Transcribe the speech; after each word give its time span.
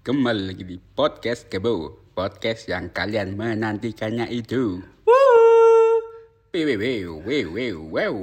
Kembali 0.00 0.42
lagi 0.48 0.64
di 0.64 0.76
podcast 0.80 1.44
Kebo 1.46 1.92
Podcast 2.16 2.64
yang 2.66 2.88
kalian 2.88 3.36
menantikannya 3.36 4.26
itu 4.32 4.80
Wew, 6.50 6.66
wew, 6.66 7.22
wew, 7.22 7.46
wew, 7.46 7.76
wew. 7.86 8.14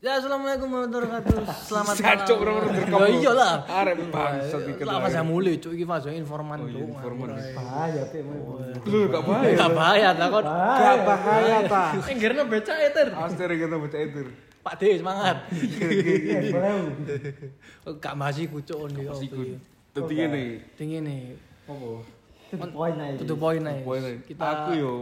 Ya, 0.00 0.16
assalamualaikum 0.16 0.68
warahmatullahi 0.68 1.12
wabarakatuh. 1.12 1.64
Selamat 1.64 1.94
malam. 1.96 2.24
bener-bener 2.24 2.64
Ya 2.64 2.72
direkam. 2.76 3.20
iyalah. 3.20 3.54
Arek 3.64 3.96
bangsat 4.08 4.62
iki 4.68 4.82
Lama 4.84 5.06
saya 5.08 5.24
mulai, 5.24 5.56
cuk 5.56 5.72
iki 5.72 5.84
fase 5.84 6.08
informan 6.12 6.58
Oh, 6.60 6.68
tuh. 6.68 6.76
iya, 6.76 6.84
informan. 6.88 7.28
Bahaya, 7.36 8.02
Pak. 8.04 8.22
Lu 8.84 8.98
gak 9.08 9.22
bahaya. 9.24 9.54
Gak 9.56 9.70
bahaya 9.72 10.08
ta 10.12 10.26
kon. 10.28 10.44
Gak 10.44 10.98
bahaya 11.04 11.58
ta. 11.64 11.84
Enggerna 12.04 12.42
beca 12.44 12.74
eter. 12.80 13.08
Aster 13.12 13.48
kita 13.50 13.76
baca 13.76 13.98
itu. 13.98 14.20
Pak 14.60 14.74
D 14.76 14.82
semangat. 14.96 15.36
Oh, 17.84 17.92
Gak 17.96 18.14
masih 18.16 18.44
kucuk 18.48 18.88
ndi 18.88 19.04
opo 19.04 19.20
Tadi 19.94 20.14
ngene. 20.18 20.44
Tinggi 20.74 20.98
nih. 20.98 21.22
Apa? 21.70 22.02
Itu 22.50 22.66
poin 22.74 22.94
aja. 22.98 23.18
Tutup 23.22 23.38
poin 23.38 23.62
ae. 23.62 24.18
Kita 24.26 24.42
aku 24.42 24.70
yo 24.74 24.94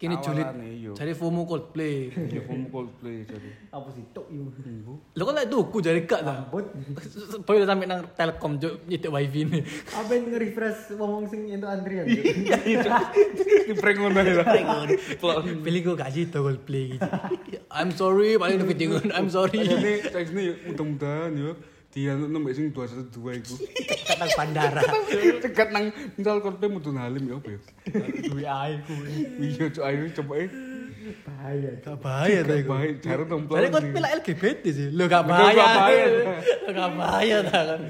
kini 0.00 0.16
julid. 0.20 0.48
yo. 0.80 0.92
Jadi 0.96 1.12
FOMO 1.12 1.44
Coldplay. 1.48 2.12
yo 2.12 2.44
kamu 2.44 2.68
Coldplay 2.68 3.24
jadi. 3.24 3.50
Apa 3.72 3.88
sih 3.96 4.04
tok 4.12 4.28
yu? 4.28 4.48
Lo 5.16 5.22
kan 5.24 5.44
tuku 5.48 5.80
jare 5.80 6.04
gak 6.04 6.20
ta. 6.20 6.44
Bot. 6.52 6.68
Boy 7.48 7.64
udah 7.64 7.68
sampe 7.68 7.88
nang 7.88 8.04
Telkom 8.12 8.60
juk 8.60 8.84
nyetik 8.84 9.08
wifi 9.08 9.48
nih. 9.48 9.64
Apa 9.96 10.10
yang 10.12 10.24
nge-refresh 10.28 11.00
wong 11.00 11.24
sing 11.24 11.48
entuk 11.48 11.72
antrian? 11.72 12.04
Di 12.04 13.72
prank 13.72 13.96
ngono 14.04 14.20
ya. 14.20 14.44
Pilih 15.64 15.80
gue 15.80 15.96
gaji 15.96 16.28
tuh 16.28 16.44
Coldplay 16.44 16.96
gitu. 16.96 17.08
I'm 17.72 17.88
sorry, 17.96 18.36
paling 18.36 18.68
video 18.68 19.00
I'm 19.16 19.32
sorry. 19.32 19.64
Ini 19.64 20.12
teks 20.12 20.32
ini 20.36 20.68
mudah-mudahan 20.68 21.32
yo 21.40 21.56
dia 21.90 22.14
nembek 22.14 22.54
sing 22.54 22.70
212 22.70 23.10
iku. 23.42 23.54
Kata 24.06 24.24
bandara. 24.38 24.82
Cegat 25.42 25.68
nang 25.74 25.90
misal 26.14 26.38
Coldplay 26.38 26.70
mudun 26.70 26.94
halim 26.94 27.26
ya 27.26 27.34
apa 27.34 27.50
ya? 27.50 27.60
Duwe 28.30 28.44
ae 28.46 28.74
kuwi. 28.86 29.10
Iya 29.42 29.66
ayo 29.90 30.06
coba 30.22 30.34
eh. 30.38 30.50
Bahaya. 31.26 31.70
Gak 31.82 31.98
bahaya 31.98 32.38
ta 32.46 32.54
iku. 32.54 32.70
Baik, 32.78 32.94
cara 33.02 33.22
tempel. 33.26 33.54
Jadi 33.58 33.66
kok 33.74 33.82
pilih 33.90 34.10
LGBT 34.22 34.64
sih. 34.70 34.88
Lo 34.94 35.04
gak 35.10 35.24
bahaya. 35.26 35.58
bahaya. 35.58 36.06
Lo 36.62 36.70
gak 36.70 36.92
bahaya 36.94 37.36
ta 37.42 37.58
kan. 37.74 37.80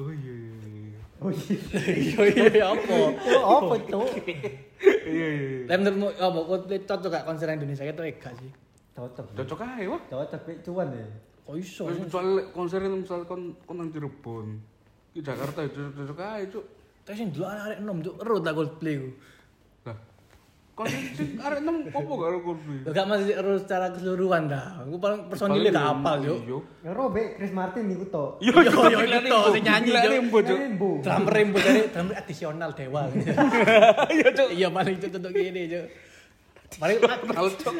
Oh 0.00 0.08
iya 0.08 0.32
iya. 0.32 0.52
iya. 0.64 1.00
Oh 1.20 1.28
iya. 1.28 1.56
Iya 1.92 2.22
iya 2.56 2.64
apa? 2.72 2.96
Oh, 3.44 3.60
apa 3.60 3.74
tok? 3.84 4.08
Iya 5.04 5.28
iya. 5.28 5.68
Lah 5.68 5.76
menurutmu 5.76 6.08
apa 6.08 6.38
Coldplay 6.48 6.80
cocok 6.88 7.10
gak 7.12 7.24
konser 7.28 7.52
Indonesia 7.52 7.84
itu 7.84 8.00
enggak 8.00 8.32
sih? 8.40 8.48
Cocok. 8.92 9.24
Cocok 9.32 9.60
aja 9.64 9.84
wah. 9.88 10.02
Cocok 10.08 10.40
Pak. 10.44 10.56
cuan 10.68 10.88
ya. 10.92 11.06
Kok 11.42 11.56
iso? 11.58 11.84
Terus 11.90 12.06
soal 12.12 12.28
konser 12.52 12.80
itu 12.84 12.96
misal 13.02 13.24
kon 13.24 13.56
kon 13.64 13.76
nang 13.80 13.88
Cirebon. 13.90 14.46
Di 15.12 15.20
Jakarta 15.24 15.64
ya 15.64 15.68
cocok 15.72 16.18
aja 16.20 16.44
cuk. 16.52 16.64
Terus 17.02 17.16
sing 17.18 17.28
dulu 17.34 17.44
arek 17.48 17.78
enom 17.82 17.98
juk 18.04 18.14
ero 18.22 18.36
ta 18.38 18.52
Coldplay 18.54 18.94
ku. 19.00 19.10
Lah. 19.88 19.98
Konser 20.76 21.00
sing 21.18 21.40
arek 21.40 21.60
nem 21.64 21.76
opo 21.88 22.12
karo 22.20 22.36
Coldplay? 22.44 22.78
Lo 22.84 22.90
gak 22.94 23.06
masih 23.08 23.34
ero 23.34 23.52
secara 23.58 23.86
keseluruhan 23.90 24.42
dah. 24.46 24.84
Aku 24.86 25.00
paling 25.00 25.20
personilnya 25.26 25.72
gak 25.72 25.88
hafal 25.88 26.16
juk. 26.20 26.38
Iya. 26.46 26.58
Ngero 26.86 27.04
Bek 27.10 27.28
Chris 27.40 27.52
Martin 27.56 27.82
niku 27.88 28.06
tok. 28.12 28.30
Yo 28.44 28.54
yo 28.60 28.70
yo 28.92 28.98
itu 29.02 29.38
sing 29.56 29.64
nyanyi 29.66 29.90
cuk. 30.30 30.58
Drummer 31.02 31.32
rembo 31.32 31.58
dari 31.58 31.88
drummer 31.88 32.14
adisional 32.20 32.70
dewa. 32.76 33.08
Iya 34.14 34.28
cuk. 34.30 34.50
Iya 34.52 34.68
paling 34.68 34.96
cocok 35.00 35.18
untuk 35.18 35.32
gini 35.32 35.62
cok. 35.72 36.11
Paling 36.78 36.98
Tahu 37.36 37.48
cuk. 37.58 37.74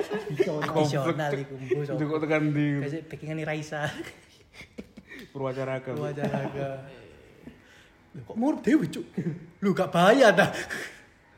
adisional 0.61 1.33
iku 1.33 1.55
mbu 1.57 1.81
Itu 1.81 1.95
so. 1.97 2.11
kok 2.11 2.19
tekan 2.21 2.43
di 2.53 2.67
Kasih 2.81 3.01
backingan 3.09 3.39
Raisa. 3.45 3.83
Purwacaraka. 5.33 5.97
Wajaraga. 5.97 6.69
Loh, 8.13 8.23
Kok 8.29 8.37
murah 8.37 8.61
dewe 8.61 8.85
cuk. 8.87 9.07
Lu 9.65 9.73
gak 9.73 9.89
bahaya 9.89 10.29
dah. 10.29 10.51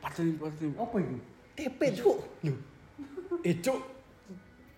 Pasti 0.03 0.35
pasti. 0.35 0.65
Apa 0.75 0.95
itu? 0.99 1.15
TP 1.55 1.79
cuk. 1.95 2.17
Lu. 2.43 2.53
Eh 3.41 3.55
cuk. 3.63 3.79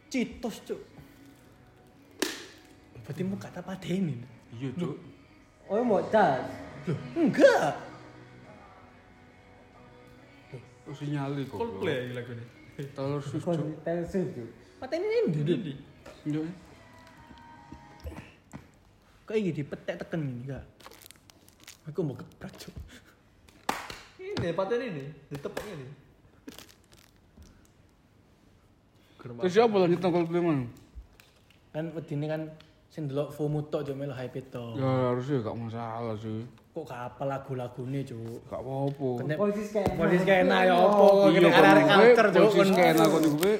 Citos 0.07 0.61
cuk. 0.63 0.81
Berarti 3.01 3.21
mau 3.23 3.39
kata 3.39 3.63
padenin. 3.63 4.21
Iya 4.53 4.69
cuk. 4.75 4.95
Oh 5.67 5.81
mau 5.81 6.03
cas. 6.07 6.45
Loh, 6.85 6.97
enggak. 7.17 7.73
Oh 10.87 10.95
sinyali 10.95 11.43
kok. 11.43 11.59
lagu 11.59 12.31
ini. 12.31 12.45
Taylor 12.77 13.21
Swift 13.21 13.45
Taylor 13.81 14.05
Swift 14.05 14.29
Cuk. 14.37 14.49
Patenin 14.77 15.33
ini. 15.33 15.73
Iya. 16.29 16.41
Kok 19.25 19.35
ini 19.35 19.51
dipetek 19.51 19.97
teken 20.05 20.21
ini 20.21 20.45
enggak? 20.45 20.63
Aku 21.89 22.05
mau 22.05 22.13
gebrak 22.13 22.53
cuk. 22.61 22.75
Ini 24.21 24.53
paten 24.53 24.79
ini, 24.79 25.09
ditepuk 25.33 25.65
ini. 25.65 25.87
Terus 29.17 29.51
siapa 29.51 29.75
lanjut 29.75 29.99
nang 29.99 30.13
Coldplay 30.13 30.39
man? 30.39 30.59
Kan 31.73 31.91
wedine 31.97 32.25
kan 32.29 32.41
sing 32.87 33.09
delok 33.09 33.33
FOMO 33.35 33.65
tok 33.67 33.89
melu 33.97 34.13
hype 34.15 34.39
tok. 34.47 34.77
Ya 34.79 35.11
harusnya 35.11 35.43
gak 35.43 35.57
masalah 35.57 36.15
sih. 36.21 36.45
Kok 36.77 36.85
gak 36.85 37.01
apa 37.09 37.23
lagu-lagune 37.25 38.05
cuk. 38.05 38.37
Gak 38.53 38.61
apa-apa. 38.61 39.09
Kena 39.25 39.33
Polisi 39.33 39.65
skena. 39.65 39.97
Polisi 39.97 40.17
skena 40.21 40.57
ya 40.61 40.75
apa 40.77 41.05
kok 41.09 41.25
Iya, 41.33 41.39
kena 41.49 41.69
arek 41.73 41.83
kon 41.89 41.97
culture 41.97 42.27
gue, 42.29 42.37
cuk. 42.37 42.49
Polisi 42.53 42.73
skena 42.77 43.03
kon 43.09 43.21
iku 43.25 43.37
be. 43.41 43.53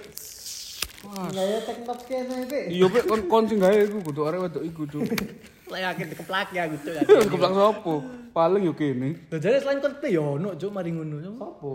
Enggak 1.08 1.46
ya 1.50 1.60
teknop 1.66 1.98
skena 2.06 2.34
Bek. 2.46 2.66
Iya 2.70 2.86
be 2.94 3.00
kon 3.10 3.22
kon 3.26 3.44
sing 3.50 3.58
gawe 3.58 3.74
iku 3.74 3.98
kudu 4.06 4.22
arek 4.30 4.40
wedok 4.46 4.64
iku 4.70 4.82
cuk. 4.86 5.02
Lah 5.74 5.80
yakin 5.82 6.06
dikeplak 6.14 6.50
ya 6.54 6.64
gitu 6.70 6.90
ya. 6.94 7.02
Keplak 7.34 7.54
sapa? 7.58 7.94
Paling 8.38 8.62
yo 8.70 8.74
kene. 8.78 9.10
Lah 9.34 9.40
jare 9.42 9.58
selain 9.66 9.82
Coldplay 9.82 10.14
ya 10.14 10.22
ono 10.22 10.54
cuk 10.54 10.70
mari 10.70 10.94
ngono. 10.94 11.18
Sopo? 11.18 11.74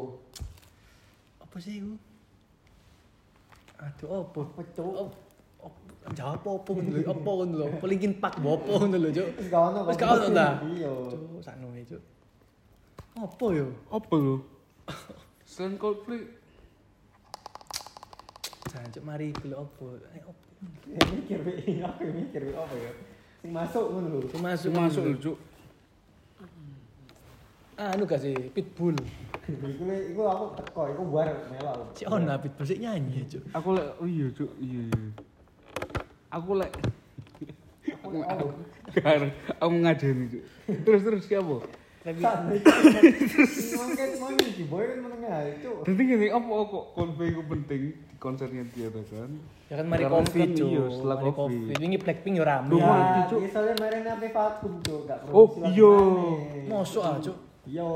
Apa 1.42 1.56
sih 1.58 1.82
iku? 1.82 1.98
Aduh 3.82 4.08
apa? 4.22 4.40
Apa 4.46 4.62
Cuk? 4.78 5.10
Oh, 5.62 5.72
Jawab 6.18 6.42
apa 6.42 6.70
ngono 6.74 6.90
lho, 6.90 7.02
apa 7.06 7.30
ngono 7.30 7.54
lho. 7.54 7.66
Apa 7.78 7.86
Linkin 7.86 8.14
Park 8.18 8.34
apa 8.42 8.72
ngono 8.74 8.96
lho 8.98 9.08
cuk. 9.14 9.28
Wis 9.38 9.48
gak 9.48 9.62
ono. 9.70 9.80
Wis 9.86 9.96
gak 9.96 10.10
ono 10.10 10.26
ta? 10.34 10.48
Iya. 10.66 10.92
Cuk 11.08 11.22
sakno 11.38 11.66
cuk. 11.70 12.02
Apa 13.12 13.46
yo? 13.54 13.66
Apa 13.86 14.14
lo? 14.18 14.36
Selain 15.46 15.76
Coldplay, 15.76 16.24
Jangan 18.72 18.88
cuk 18.88 19.04
mari 19.04 19.28
gelek 19.36 19.58
apa. 19.60 19.86
Eh 20.16 20.22
apa? 20.24 20.44
Mikir 21.12 21.38
Bek. 21.44 21.56
Aku 21.84 22.02
mikir 22.08 22.40
Bek 22.48 22.56
apa 22.56 22.74
ya? 22.74 22.92
Sing 23.44 23.50
masuk 23.52 23.86
ngono 23.92 24.06
lho. 24.16 24.20
Sing 24.32 24.40
masuk 24.40 24.70
masuk 24.72 25.02
lho 25.06 25.12
lho. 25.12 25.20
cuk. 25.20 25.38
Anu 27.78 28.04
gak 28.06 28.20
sih 28.20 28.34
Pitbull. 28.54 28.96
Iku 29.42 29.84
iku 29.90 30.22
aku 30.24 30.44
teko, 30.56 30.82
iku 30.88 31.02
buar 31.04 31.28
melok. 31.50 31.94
Si 31.98 32.08
Ona 32.08 32.40
Pitbull 32.40 32.66
sik 32.66 32.80
nyanyi 32.80 33.28
cuk. 33.28 33.42
Aku 33.52 33.76
lek 33.76 33.86
oh 34.00 34.08
iya 34.08 34.26
cuk, 34.32 34.50
iya 34.58 34.88
iya. 34.88 35.06
Aku 36.32 36.56
lek 36.56 36.72
Aku 38.02 38.16
aku 39.60 39.74
cuk. 40.32 40.42
Terus 40.86 41.02
terus 41.04 41.22
siapa? 41.28 41.56
santai. 42.02 42.58
Mungkin 43.78 44.08
mau 44.18 44.30
iki 44.34 44.64
boy 44.66 44.82
kan 44.82 44.98
menengah 45.06 45.38
itu. 45.54 45.70
Dadi 45.86 46.02
ngene 46.02 46.26
apa 46.34 46.50
kok 46.66 46.84
Coldplay 46.98 47.30
iku 47.30 47.42
penting 47.46 47.80
di 47.94 48.16
konsernya 48.18 48.64
dia 48.74 48.90
kan? 48.90 49.30
Ya 49.70 49.74
kan 49.78 49.86
mari 49.86 50.02
kan 50.10 50.26
cuk. 50.26 50.66
iya, 50.66 50.84
setelah 50.90 51.16
Mari 51.22 51.30
covid. 51.30 51.74
Ini 51.78 51.96
Blackpink 52.02 52.34
yo 52.36 52.44
rame. 52.44 52.70
Ya, 52.74 52.90
iya, 53.30 53.48
soalnya 53.54 53.74
kemarin 53.78 54.02
apa 54.04 54.26
vakum 54.34 54.72
tuh, 54.82 54.98
gak 55.06 55.18
Oh, 55.30 55.46
iya. 55.62 55.94
maneh. 55.94 56.66
Mosok 56.66 57.02
ah 57.06 57.16
cuk. 57.22 57.36
Yo, 57.62 57.88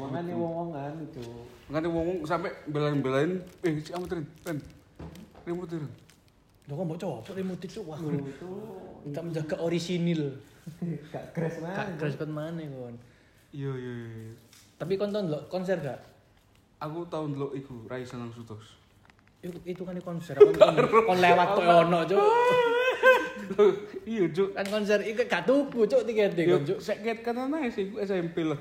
makanya 0.00 0.32
wong-wong 0.32 0.70
anu 0.72 1.04
tuh. 1.12 1.44
Ngene 1.68 1.88
wong 1.92 2.08
sampe 2.24 2.48
belain-belain 2.64 3.44
eh 3.60 3.72
si 3.84 3.92
amat 3.92 4.16
Ren. 4.16 4.24
Ren. 4.48 4.58
Remote 5.44 5.76
Lho 6.68 6.72
kok 6.78 6.84
mbok 6.86 6.98
copot 6.98 7.34
remote 7.34 7.66
cuk 7.66 7.84
wah. 7.86 7.98
Kita 9.02 9.20
menjaga 9.20 9.56
orisinil. 9.58 10.38
gak 11.12 11.34
crash 11.34 11.58
Gak 11.58 11.74
mana. 11.74 11.98
keras 11.98 12.14
banget 12.14 12.30
mana 12.30 12.62
kon. 12.70 12.94
Iya 13.50 13.72
iya 13.74 13.94
iya. 13.98 14.32
Tapi 14.78 14.94
kon 14.94 15.10
tau 15.10 15.22
ndelok 15.26 15.50
konser 15.50 15.78
gak? 15.82 15.98
Aku 16.78 17.02
tau 17.10 17.26
ndelok 17.26 17.54
iku 17.54 17.82
Raisa 17.90 18.14
nang 18.14 18.30
Sutos. 18.30 18.78
Itu, 19.42 19.58
itu 19.66 19.82
kan 19.82 19.98
di 19.98 20.02
konser. 20.02 20.38
Kon, 20.38 20.54
kon, 20.54 21.02
kon 21.02 21.18
lewat 21.18 21.48
kok 21.58 21.66
ono 21.66 22.00
cuk. 22.06 22.20
Iya 24.06 24.24
cuk. 24.30 24.54
Kan 24.54 24.66
konser 24.70 25.02
iku 25.02 25.26
gak 25.26 25.44
tuku 25.44 25.82
cuk 25.84 26.02
tiket 26.06 26.38
Yo 26.38 26.56
kon 26.56 26.64
cuk. 26.64 26.78
sek 26.78 27.02
ket 27.02 27.26
kan 27.26 27.34
ana 27.36 27.66
sih 27.68 27.90
iku 27.90 27.98
SMP 28.00 28.46
lah. 28.46 28.58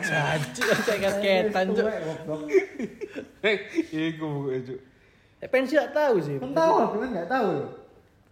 Janji 0.00 0.62
saya 0.86 0.98
ket-ketan 1.02 1.66
cuk. 1.74 1.82
Tuwek, 1.82 1.98
goblok. 2.06 2.40
Eh, 3.42 3.56
iku 3.90 4.54
cuk. 4.54 4.78
Eh 5.38 5.46
pensi 5.46 5.74
gak 5.74 5.92
tahu 5.92 6.14
sih. 6.18 6.36
Kan 6.36 6.50
tahu, 6.50 6.74
aku 6.80 6.96
kan 6.98 7.08
gak 7.14 7.28
tahu 7.28 7.48
loh. 7.54 7.70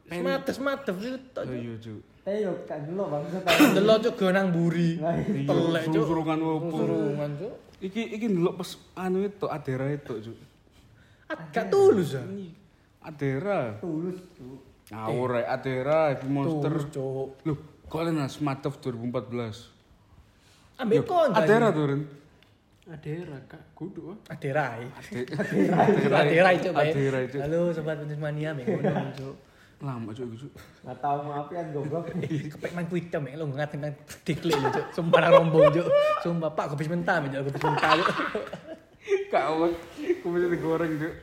Semates 0.07 0.57
mates 0.59 0.97
itu 0.97 1.19
tok 1.31 1.43
Oh 1.43 1.47
cuk. 1.47 1.59
iya 1.59 1.75
cuk. 1.77 2.01
Tapi 2.23 2.43
yo 2.43 2.53
kan 2.63 2.79
dulu 2.83 3.03
bangsa 3.07 3.39
Delok 3.77 3.99
cuk 4.03 4.15
gonang 4.17 4.49
buri. 4.51 4.99
Nah, 4.99 5.15
Iya, 5.15 5.47
Telek 5.47 5.85
cuk. 5.91 6.05
surungan 6.05 6.39
opo. 6.41 6.67
Surungan 6.73 7.31
cuk. 7.37 7.55
Iki 7.79 8.03
iki 8.13 8.27
ndelok 8.27 8.55
pas 8.57 8.71
anu 8.97 9.19
itu 9.23 9.47
Adera 9.47 9.87
itu 9.89 10.13
cuk. 10.21 10.39
Gak 11.51 11.67
tulus 11.69 12.15
ah. 12.15 12.27
Adera. 13.03 13.79
tulus 13.79 14.19
tuh. 14.35 14.59
Ngawur 14.87 15.29
rek 15.35 15.47
Adera 15.49 16.01
Heavy 16.11 16.29
Monster. 16.29 16.71
Tulus 16.71 16.87
cuk. 16.91 17.29
Loh, 17.43 17.59
Kok 17.87 18.03
Lena 18.03 18.27
Smatov 18.27 18.79
2014. 18.79 19.71
Ambil 20.77 21.03
kon. 21.03 21.31
Adera 21.31 21.71
tuh, 21.71 21.87
Ren. 21.87 22.03
Adera 22.87 23.35
kak, 23.51 23.75
kudu. 23.75 24.15
Aderai. 24.31 24.87
Adera. 24.95 25.77
Aderai 26.23 26.57
cuk 26.63 26.71
bae. 26.71 26.95
Adera 26.95 27.19
itu. 27.27 27.37
Halo 27.43 27.75
sobat 27.75 27.99
bisnis 27.99 28.23
mania 28.23 28.55
ngono 28.55 29.11
cuk. 29.19 29.35
Lama 29.83 30.15
cuk 30.15 30.31
itu. 30.31 30.47
Cuk. 30.47 30.53
Nggak 30.87 30.99
tahu 31.03 31.19
ngapain 31.27 31.67
goblok. 31.75 32.05
Kepek 32.55 32.71
main 32.79 32.87
kuitem 32.87 33.27
mek 33.27 33.35
lo 33.43 33.51
ngat 33.51 33.75
ngat 33.75 33.95
diklik 34.23 34.55
lho 34.55 34.71
cuk. 34.71 34.87
Sumpah 34.95 35.19
rombong 35.35 35.75
cuk. 35.75 35.87
Sumpah 36.23 36.51
Pak 36.55 36.79
habis 36.79 36.87
mentah 36.87 37.19
mek 37.19 37.35
habis 37.35 37.59
mentah 37.59 37.91
cuk. 37.99 38.09
Kawat. 39.35 39.75
Aku 40.23 40.27
bisa 40.31 40.47
digoreng, 40.47 40.93
Cuk. 41.03 41.15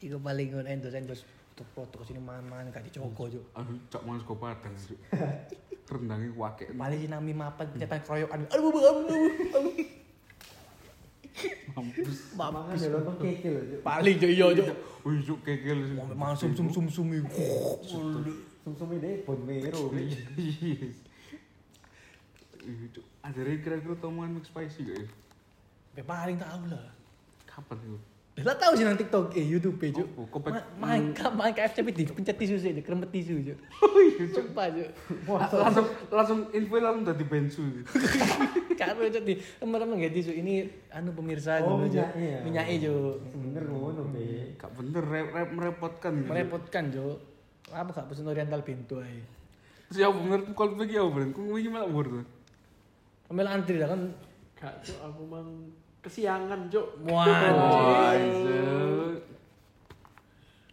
Iku 0.00 0.16
paling 0.16 0.48
ngono 0.48 0.68
endos 0.72 0.96
endos 0.96 1.20
foto 1.76 2.00
sini 2.08 2.18
man-man 2.18 2.72
gak 2.72 2.88
dicogo 2.88 3.28
cuk. 3.28 3.44
Aduh, 3.52 3.76
cak 3.92 4.02
mas 4.08 4.24
kau 4.24 4.40
padang, 4.40 4.72
Cuk. 4.80 4.96
Rendangnya 5.92 6.32
wake. 6.32 6.72
Paling 6.72 6.98
si 7.04 7.06
nami 7.12 7.36
mapan 7.36 7.68
pencetan 7.68 8.00
kroyokan. 8.00 8.48
Aduh 8.48 8.72
aduh 8.72 9.12
aduh. 9.12 10.00
Aduh. 11.72 11.80
Mampus. 11.80 12.36
Mangan 12.36 12.76
nonton 12.76 13.16
keke 13.20 13.48
loh. 13.48 13.62
Cuk. 13.64 13.80
Paling 13.80 14.16
cuk 14.20 14.30
iya 14.30 14.46
cuk. 14.52 14.68
Wih. 15.08 15.20
Cuk. 15.24 15.40
Mau 15.96 16.12
mangan 16.12 16.36
sum 16.36 16.52
sum 16.52 16.68
sum 16.68 16.86
sum. 16.92 17.08
Sum-sum 18.62 18.94
ini 18.94 19.26
bon 19.26 19.40
mero. 19.42 19.90
Cuk. 19.90 19.96
Ih, 22.62 22.86
Cuk. 22.94 23.04
Adera 23.26 23.52
kira-kira 23.58 23.96
tomongan 23.98 24.38
mix 24.38 24.46
spicy 24.46 24.86
gak 24.86 25.02
ya? 25.98 26.02
Paling 26.06 26.38
tahu 26.38 26.70
lah. 26.70 26.94
Kapan 27.46 27.78
itu? 27.82 27.98
Lah 28.42 28.54
tahu 28.58 28.72
sih 28.74 28.82
nang 28.82 28.98
TikTok 28.98 29.38
eh 29.38 29.44
YouTube 29.46 29.78
e 29.82 29.94
cuk. 29.94 30.08
Oh, 30.18 30.26
kok 30.26 30.50
Main 30.78 31.14
ka 31.14 31.30
main 31.30 31.54
KFC 31.54 31.82
di 31.86 32.04
pencet 32.06 32.34
tisu 32.34 32.58
sih, 32.58 32.74
keremet 32.82 33.10
tisu 33.14 33.38
cuk. 33.42 33.58
Oh 33.82 34.00
iya. 34.02 34.24
Sumpah 34.30 34.66
cuk. 34.70 34.90
langsung 35.54 35.86
langsung 36.10 36.38
info 36.50 36.76
langsung 36.82 37.04
dari 37.06 37.24
bensu 37.26 37.62
Karo 38.80 39.06
cuk 39.06 39.24
di 39.24 39.34
teman-teman 39.62 40.02
gak 40.02 40.14
tisu 40.14 40.32
ini 40.34 40.66
anu 40.90 41.14
pemirsa 41.14 41.62
Oh, 41.62 41.78
minyaknya 41.78 42.26
ya? 42.26 42.38
Minyaknya 42.42 42.76
cuk. 42.90 43.14
Bener 43.38 43.64
ngono, 43.70 44.02
Be. 44.10 44.58
gak 44.58 44.70
bener 44.74 45.02
rep, 45.06 45.28
rep 45.30 45.48
merepotkan. 45.54 46.12
Merepotkan 46.26 46.84
cuk. 46.90 47.16
Apa 47.70 47.90
gak 47.94 48.06
pesen 48.10 48.26
oriental 48.26 48.60
pintu 48.66 48.98
ae. 49.00 49.22
terus 49.92 50.08
ya 50.08 50.08
bener 50.08 50.40
kalau 50.56 50.72
pergi 50.72 50.96
ya 50.96 51.04
bener 51.04 51.36
kok 51.36 51.44
wingi 51.44 51.68
malah 51.68 51.84
bur 51.84 52.08
tuh 52.08 52.24
Ambil 53.28 53.44
antri 53.44 53.76
lah 53.76 53.92
kan. 53.92 54.08
Kak, 54.56 54.88
aku 55.04 55.20
mang 55.28 55.68
kesiangan 56.02 56.66
cuk. 56.66 56.86
Wah. 57.06 57.26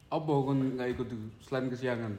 Apa 0.09 0.31
kon 0.41 0.73
nggak 0.73 0.89
ikut 0.97 1.05
tuh 1.05 1.21
selain 1.45 1.69
kesiangan 1.69 2.13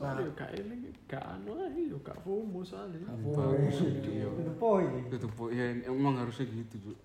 Soalnya 0.00 0.32
kak 0.32 0.56
ini 0.56 0.88
gak 1.04 1.20
anu 1.20 1.60
aja, 1.60 1.76
yo 1.76 2.00
gak 2.00 2.16
FOMO 2.24 2.64
soalnya. 2.64 3.04
ya. 3.04 4.24
Itu 4.32 4.52
poin 4.56 4.88
itu 4.96 5.28
ya 5.52 5.64
emang 5.84 6.16
harusnya 6.16 6.48
gitu 6.48 6.80
tuh 6.80 6.96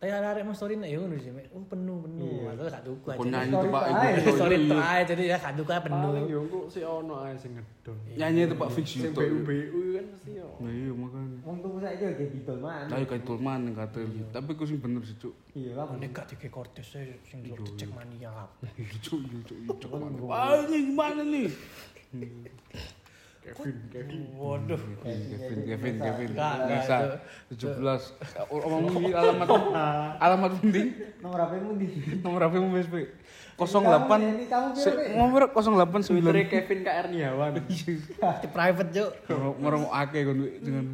Tapi 0.00 0.16
ada 0.16 0.40
mau 0.40 0.56
story 0.56 0.80
yo 0.80 1.04
ngono 1.04 1.20
sih. 1.20 1.28
Oh 1.52 1.60
penuh 1.68 2.00
penuh. 2.08 2.24
Iya. 2.24 2.40
Masalah 2.48 2.70
gak 2.72 2.84
tuku 2.88 3.06
aja. 3.12 3.40
tuh 3.52 3.68
pak 3.68 3.82
aja. 3.84 4.32
Story 4.32 4.56
iya. 4.56 4.72
try 4.72 5.00
jadi 5.04 5.22
ya 5.28 5.36
gak 5.36 5.54
penuh. 5.60 6.00
Paling 6.08 6.26
kok 6.48 6.64
si 6.72 6.80
ono 6.80 7.14
aja 7.20 7.36
sing 7.36 7.52
ngedon. 7.52 7.96
nyanyi 8.16 8.40
tuh 8.48 8.56
pak 8.56 8.68
fix 8.72 8.86
Sing 8.96 9.12
itu 9.12 9.20
BU-BU 9.20 9.80
kan 10.00 10.04
mesti 10.08 10.30
yo. 10.40 10.48
nah 10.56 10.72
iya 10.72 10.92
makanya 10.96 11.38
Wong 11.44 11.56
tuku 11.60 11.78
saiki 11.84 12.04
kayak 12.16 12.30
gitu 12.32 12.52
man. 12.56 12.88
Ayo 12.88 13.04
kayak 13.04 13.24
tulman 13.28 13.60
yang 13.68 13.76
kata 13.76 13.98
tapi 14.32 14.50
aku 14.56 14.64
sih 14.64 14.78
bener 14.80 15.02
sih 15.04 15.16
cuk 15.20 15.34
Iya 15.52 15.70
lah. 15.76 15.92
Nek 15.92 16.10
gak 16.16 16.32
kortes 16.48 16.96
sing 16.96 17.38
delok 17.44 17.76
cek 17.76 17.92
mania. 17.92 18.32
cuk 19.04 19.20
cuk 19.20 19.40
cuk 19.68 19.76
cuk 19.84 19.92
wah 20.24 20.64
ini 20.64 20.96
gimana 20.96 21.20
nih 21.28 21.48
Kevin, 23.40 23.76
Kevin. 23.88 24.20
Waduh. 24.36 24.80
Kevin 25.00 25.58
Kevin 25.64 25.94
Kevin 25.96 26.28
enggak, 26.36 26.54
bisa 26.68 26.96
tujuh 27.48 27.68
belas 27.80 28.02
omong 28.46 29.00
ini 29.00 29.16
alamat 29.16 29.48
alamat 30.20 30.50
penting 30.60 30.88
Nomor 31.24 31.38
HP 31.40 31.52
mu 31.58 31.72
di. 31.74 31.86
nomor 32.20 32.40
HP 32.44 32.54
mu 32.60 32.68
Ini 32.76 32.84
08 33.60 34.44
kamu 34.44 34.68
Se- 34.76 34.92
kira 34.92 35.16
nomor 35.16 35.42
08 35.48 36.04
Twitternya 36.04 36.44
9 36.44 36.52
Kevin 36.52 36.78
KR 36.80 37.06
Niawan. 37.08 37.52
Di 38.44 38.48
private 38.48 38.90
cuk. 38.92 39.10
Nomor 39.32 39.72
mau 39.78 39.90
ake 39.94 40.18
kon 40.20 40.38
dengan 40.60 40.86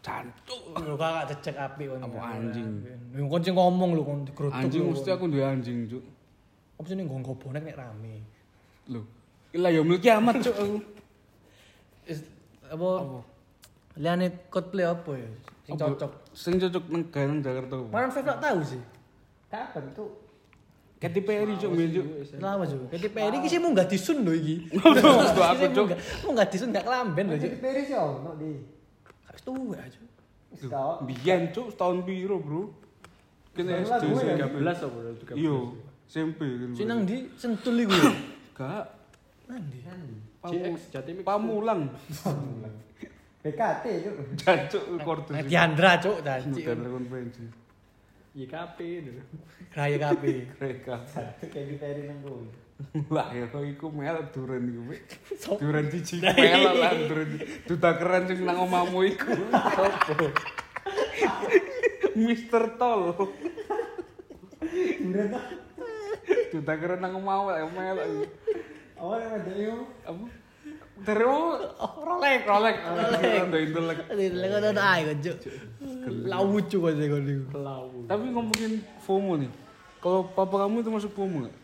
cantuk 0.00 0.60
Lu 0.76 0.96
kakak 0.96 1.24
cecek 1.32 1.56
api 1.56 1.82
kon. 1.88 2.00
Apa 2.00 2.18
anjing? 2.36 2.68
Yang 3.12 3.26
kon 3.28 3.40
sing 3.40 3.54
ngomong 3.56 3.90
lu 3.92 4.02
kon 4.04 4.18
dikerutuk. 4.24 4.56
anjing 4.56 4.82
mesti 4.88 5.08
aku 5.08 5.24
duwe 5.24 5.44
anjing 5.44 5.88
cuk 5.88 6.04
Apa 6.76 6.84
sih 6.84 6.96
ning 6.96 7.08
nggo 7.08 7.32
bonek 7.32 7.64
nek 7.64 7.76
rame. 7.76 8.20
lho 8.88 9.00
Ilah 9.52 9.68
ya 9.68 9.80
mil 9.80 9.96
kiamat 9.96 10.40
cuk 10.40 10.52
aku 10.52 10.76
Apa? 12.72 13.20
Liane 14.00 14.48
cosplay 14.48 14.88
apa 14.88 15.12
ya? 15.12 15.28
Sing 15.68 15.76
cocok. 15.76 16.12
sing 16.32 16.54
cocok 16.56 16.84
nang 16.88 17.04
nang 17.12 17.38
Jakarta 17.44 17.74
Maran 17.92 18.10
Five 18.10 18.24
gak 18.24 18.40
tahu 18.40 18.58
sih. 18.64 18.80
kapan 19.52 19.84
tuh? 19.92 20.08
Katy 20.96 21.20
Perry 21.26 21.52
cuk 21.58 21.70
mil 21.76 21.90
cuk 21.92 22.06
Lama 22.40 22.64
juga. 22.64 22.94
Kayak 22.94 23.10
PRI 23.10 23.36
iki 23.42 23.48
sih 23.52 23.58
gak 23.58 23.88
disun 23.90 24.24
lho 24.24 24.32
iki. 24.32 24.56
Terus 24.96 25.34
aku 25.36 25.64
cuk 25.76 25.86
gak 26.32 26.48
disun 26.48 26.68
gak 26.72 26.86
kelamben 26.88 27.24
lho, 27.28 27.36
Cuk. 27.36 27.44
Jadi 27.44 27.58
Peris 27.60 27.86
ya 27.90 28.00
ono 28.00 28.30
di. 28.38 28.50
Gak 29.28 29.36
tuwa 29.44 29.76
aja. 29.76 30.00
Wis 30.54 30.62
tau. 30.70 31.02
biyen 31.04 31.52
cuk 31.52 31.74
setahun 31.74 31.98
piro 32.06 32.36
bro 32.38 32.62
kena 33.52 33.84
Sebelah 33.84 34.00
SD 34.00 34.04
gue 34.08 34.22
ya. 34.24 34.46
13 34.48 34.86
apa 34.88 34.98
13. 35.36 35.36
Iya, 35.36 35.56
SMP 36.08 36.40
kan. 36.48 36.68
Sing 36.72 36.86
nang 36.88 37.00
di 37.04 37.16
sentul 37.36 37.76
iku. 37.82 37.92
Gak, 38.56 38.84
Nang 39.50 39.60
di. 39.68 39.80
Jatimix. 40.42 41.22
pamulang. 41.22 41.86
BKT 43.42 43.84
cuk. 44.06 44.14
Jancuk 44.38 44.84
kortes. 45.02 45.34
Nek 45.34 45.46
Diandra 45.50 45.98
cuk 45.98 46.22
janji. 46.22 46.62
Bukan 46.62 46.78
konvensi. 46.86 47.44
YKP 48.32 48.78
dulu. 49.04 49.22
Raya 49.76 49.96
kabeh. 49.98 50.46
Mereka. 50.56 50.94
Kayak 51.52 51.66
di 51.68 51.74
Peri 51.76 52.02
nang 52.08 52.18
gue. 52.24 52.48
Lah 53.12 53.30
ya 53.30 53.46
iku 53.46 53.92
melok 53.92 54.32
duren 54.32 54.62
iku. 54.66 54.82
Duren 55.60 55.86
cici 55.92 56.18
melok 56.22 56.74
lah 56.80 56.92
duren. 56.96 57.30
Duta 57.68 57.90
keren 57.98 58.22
sing 58.30 58.46
nang 58.46 58.62
omamu 58.62 59.04
iku. 59.04 59.36
Sopo? 60.06 60.26
Mister 62.16 62.62
Tol. 62.80 63.02
Tak. 65.12 65.46
Duta 66.50 66.74
keren 66.78 67.00
nang 67.04 67.18
omamu 67.20 67.52
lah 67.52 67.68
melok. 69.02 69.10
iku. 69.10 69.10
Awal 69.10 69.18
yang 69.18 69.32
ada 69.34 69.52
itu. 69.52 69.76
Apa? 70.06 70.24
Terus 71.02 71.60
Oh, 71.82 71.92
Rolex. 72.06 72.38
Rolex. 72.46 72.76
Rondo 72.86 73.58
intelek. 73.58 73.98
Lego 74.14 74.56
ada 74.62 74.82
ae 74.94 75.00
kok 75.10 75.16
cuk. 75.18 75.36
Lawu 76.30 76.58
sing 76.70 76.78
kon 77.10 77.26
iku. 77.26 77.44
Pelau. 77.50 77.90
Tapi 78.06 78.24
ngomongin 78.30 78.72
FOMO 79.02 79.32
nih. 79.42 79.50
Kalau 79.98 80.26
papa 80.30 80.66
kamu 80.66 80.82
itu 80.82 80.90
masuk 80.90 81.12
FOMO 81.14 81.46
nggak? 81.46 81.54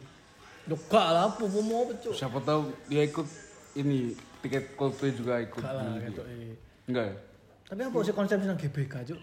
Yo 0.68 0.76
gak 0.90 1.06
lah 1.14 1.32
apa 1.32 1.42
apa 1.46 1.58
apa 1.62 1.92
cuk. 2.02 2.12
Siapa 2.12 2.38
tahu 2.44 2.62
dia 2.90 3.02
ikut 3.06 3.26
ini 3.78 4.12
tiket 4.42 4.74
Coldplay 4.74 5.14
juga 5.14 5.38
ikut. 5.38 5.62
Gak 5.62 5.72
lah 5.72 5.82
beli 5.86 6.10
gitu. 6.10 6.22
Enggak 6.90 7.04
ya? 7.08 7.14
Tapi 7.68 7.80
apa 7.84 7.96
sih 8.04 8.14
konsep 8.16 8.36
nang 8.42 8.58
GBK 8.58 8.94
cuk? 9.14 9.20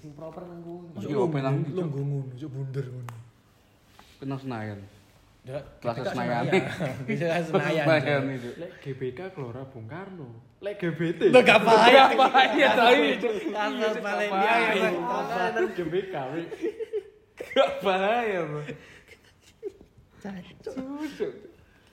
Sing 0.00 0.10
proper 0.16 0.42
nang 0.48 0.64
gue. 0.64 0.78
Masuk 0.98 1.08
Iya, 1.12 1.18
apa 1.20 1.36
nang 1.44 1.56
lu 1.68 1.82
ngono 1.84 2.18
cuk 2.34 2.50
bunder 2.50 2.86
ngono. 2.88 3.14
Kenal 4.18 4.38
Senayan. 4.40 4.80
Ya, 5.44 5.60
Plaza 5.76 6.08
GBK 6.08 6.16
Senayan. 6.16 6.44
Kan 6.48 7.44
Senayan. 7.44 8.22
Itu. 8.32 8.50
Lek 8.56 8.72
GBK 8.80 9.20
Gelora 9.36 9.62
Bung 9.68 9.84
Karno. 9.84 10.40
Lek 10.64 10.80
GBT. 10.80 11.28
Lah 11.28 11.42
gak 11.44 11.60
bahaya. 11.60 12.02
Gak 12.08 12.16
bahaya 12.16 12.68
tapi 12.72 13.20
dia. 13.20 13.28
Pak. 14.32 15.22
Karena 15.28 15.68
GBK. 15.76 16.16
Gak 17.36 17.70
bahaya 17.84 18.40
bro. 18.48 18.62
Cucuk. 20.64 21.32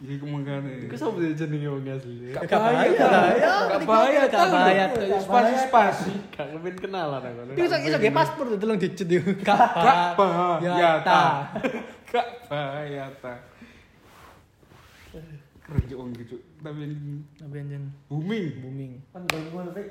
Jadi 0.01 0.17
kemungkinan 0.17 0.89
Iku 0.89 0.97
sapa 0.97 1.21
sih 1.21 1.37
jenenge 1.37 1.67
wong 1.69 1.85
asli? 1.85 2.33
Gak 2.33 2.47
bahaya. 2.47 2.89
bahaya. 2.89 3.53
Gak 3.67 3.81
bahaya. 3.83 4.21
Gak 4.31 4.47
bahaya. 4.47 4.85
Spasi 5.19 5.53
spasi. 5.67 6.11
Gak 6.31 6.47
lebih 6.55 6.87
kenalan 6.87 7.19
aku. 7.19 7.53
Bisa 7.59 7.83
bisa 7.83 7.99
ge 7.99 8.09
paspor 8.15 8.55
tuh 8.55 8.57
tolong 8.63 8.79
dicet 8.79 9.11
yo. 9.11 9.19
Gak 9.43 10.15
bahaya 10.15 11.03
ta. 11.03 11.03
ta. 11.03 11.23
Gak 12.11 12.27
bahaya 12.45 13.07
ta. 13.17 13.39
Keren 15.61 15.83
cuk 15.87 15.97
wong 15.97 16.11
gitu. 16.13 16.35
Tapi 16.59 16.79
yang 16.83 16.93
Tapi 17.37 17.55
anjen 17.57 17.83
booming. 18.05 18.45
booming. 18.59 18.91
Kan 19.09 19.21
gue 19.23 19.39
ngono 19.47 19.71
Pek. 19.71 19.87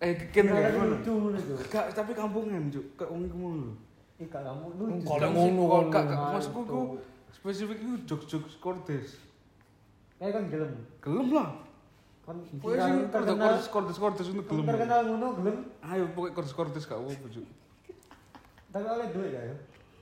Eh 0.00 0.14
Kan 0.30 0.44
ngono. 0.48 0.96
lucu 0.96 1.12
tuh. 1.36 1.56
Gak, 1.68 1.92
tapi 1.92 2.12
kampungan 2.12 2.72
cuk. 2.72 2.86
Kayak 2.96 3.10
wong 3.10 3.22
ngono. 3.28 3.68
Ih 4.18 4.26
kak 4.26 4.42
kamu 4.42 4.66
lucu. 4.74 5.04
Kalau 5.04 5.28
ngono 5.30 5.64
kan. 5.68 5.84
gak 5.92 6.04
gak 6.08 6.20
maksudku 6.34 6.60
ku 6.64 6.80
spesifik 7.30 7.78
itu 7.78 7.94
jok-jok 8.06 8.44
kordes. 8.58 9.20
Kayak 10.16 10.32
kan 10.32 10.44
gelem. 10.48 10.72
Gelem 10.98 11.28
lah. 11.30 11.50
Kan 12.24 12.36
Pokoknya 12.58 12.84
sing 12.84 12.96
terkenal. 13.08 13.36
kordes 13.38 13.66
kordes 13.68 13.96
kordes 13.96 14.26
untuk 14.28 14.44
gelem. 14.46 14.64
terkenal 14.66 15.00
ngono 15.04 15.26
gelem. 15.36 15.56
Ayo 15.82 16.04
pokoknya 16.10 16.34
kordes 16.34 16.54
kordes 16.54 16.84
gak 16.84 16.96
apa-apa 16.96 17.26
cuk. 17.28 17.46
Tapi 18.68 18.84
oleh 18.86 19.08
duit 19.12 19.32
ya. 19.32 19.42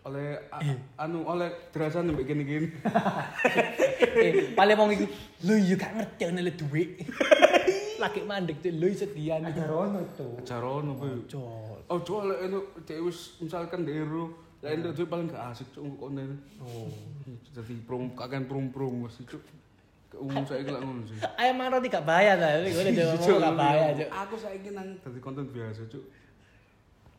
Oleh 0.07 0.39
a- 0.55 0.63
anu 1.03 1.27
oleh 1.27 1.51
dirasan 1.75 2.15
mbek 2.15 2.25
gini-gini. 2.25 2.69
eh, 4.23 4.55
paling 4.55 4.77
wong 4.79 4.91
iku 4.95 5.07
lho 5.43 5.55
yo 5.59 5.75
gak 5.75 5.93
ngerti 5.99 6.23
ana 6.31 6.41
le 6.47 6.53
dhuwit. 6.55 6.91
Lagi 8.03 8.21
mandek 8.23 8.63
tuh 8.63 8.71
lho 8.71 8.87
sedian 8.95 9.51
iki. 9.51 9.59
Ada 9.59 9.67
rono 9.67 10.01
tuh. 10.15 10.39
Jarono 10.47 10.95
kuwi. 10.95 11.27
Oh, 11.87 11.99
coba 12.03 12.35
lek 12.35 12.39
itu 12.47 12.61
cek 12.87 12.99
wis 13.03 13.19
misalkan 13.43 13.83
di 13.83 13.95
Ero, 13.95 14.31
lek 14.63 14.95
itu 14.95 15.07
paling 15.07 15.27
gak 15.27 15.55
asik 15.55 15.67
cuk 15.75 15.83
ngene. 15.87 16.39
Oh, 16.63 16.91
jadi 17.51 17.75
prom 17.83 18.15
kakek 18.15 18.47
prom-prom 18.47 19.11
mesti 19.11 19.27
cuk. 19.27 19.43
Umum 20.17 20.43
saya 20.49 20.65
lak 20.65 20.81
ngono 20.81 21.03
sih. 21.05 21.19
Mang 21.53 21.69
roti 21.69 21.91
gak 21.91 22.07
bahaya 22.07 22.39
ta. 22.39 22.63
Gue 22.63 22.73
udah 22.73 22.95
jawab 22.95 23.17
Cuk, 23.21 23.37
gak 23.43 23.55
bahaya, 23.59 23.87
Cuk. 23.93 24.09
Aku 24.15 24.35
saiki 24.39 24.71
nang 24.73 24.97
dadi 25.03 25.19
konten 25.21 25.45
biasa 25.51 25.83
cuk. 25.91 26.05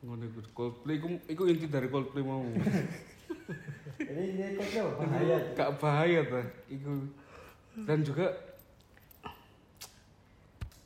Ngono 0.06 0.24
iku 0.30 0.40
Coldplay 0.54 1.02
iku 1.02 1.08
iku 1.26 1.44
inti 1.50 1.66
dari 1.66 1.90
Coldplay 1.90 2.22
mau. 2.22 2.46
Jadi 3.98 4.22
ini 4.30 4.58
kok 4.58 4.66
tuh 4.70 4.90
bahaya. 5.02 5.38
Gak 5.58 5.72
bahaya 5.82 6.20
ta 6.30 6.42
iku. 6.70 6.94
Dan 7.86 8.06
juga 8.06 8.34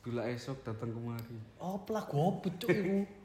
bila 0.02 0.26
esok 0.32 0.64
datang 0.64 0.90
kemari. 0.96 1.36
Oh, 1.60 1.78
pelak 1.84 2.08
goput 2.08 2.56
cuk 2.56 2.72
iku. 2.72 3.04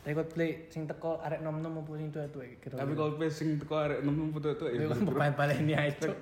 Tapi 0.00 0.16
play 0.32 0.64
sing 0.72 0.88
teko 0.88 1.20
arek 1.20 1.44
nom-nom 1.44 1.84
apa 1.84 1.92
sing 2.00 2.08
tuwa-tuwa 2.08 2.44
iki 2.48 2.56
kira. 2.64 2.80
Tapi 2.80 2.92
Coldplay 2.96 3.28
sing 3.28 3.60
teko 3.60 3.76
arek 3.84 4.00
nemu 4.00 4.32
foto-foto 4.32 4.64
ya. 4.72 4.80
Iku 4.80 4.96
kan 4.96 5.00
balen-baleni 5.12 5.72
ae 5.76 5.92
cuk. 5.92 6.16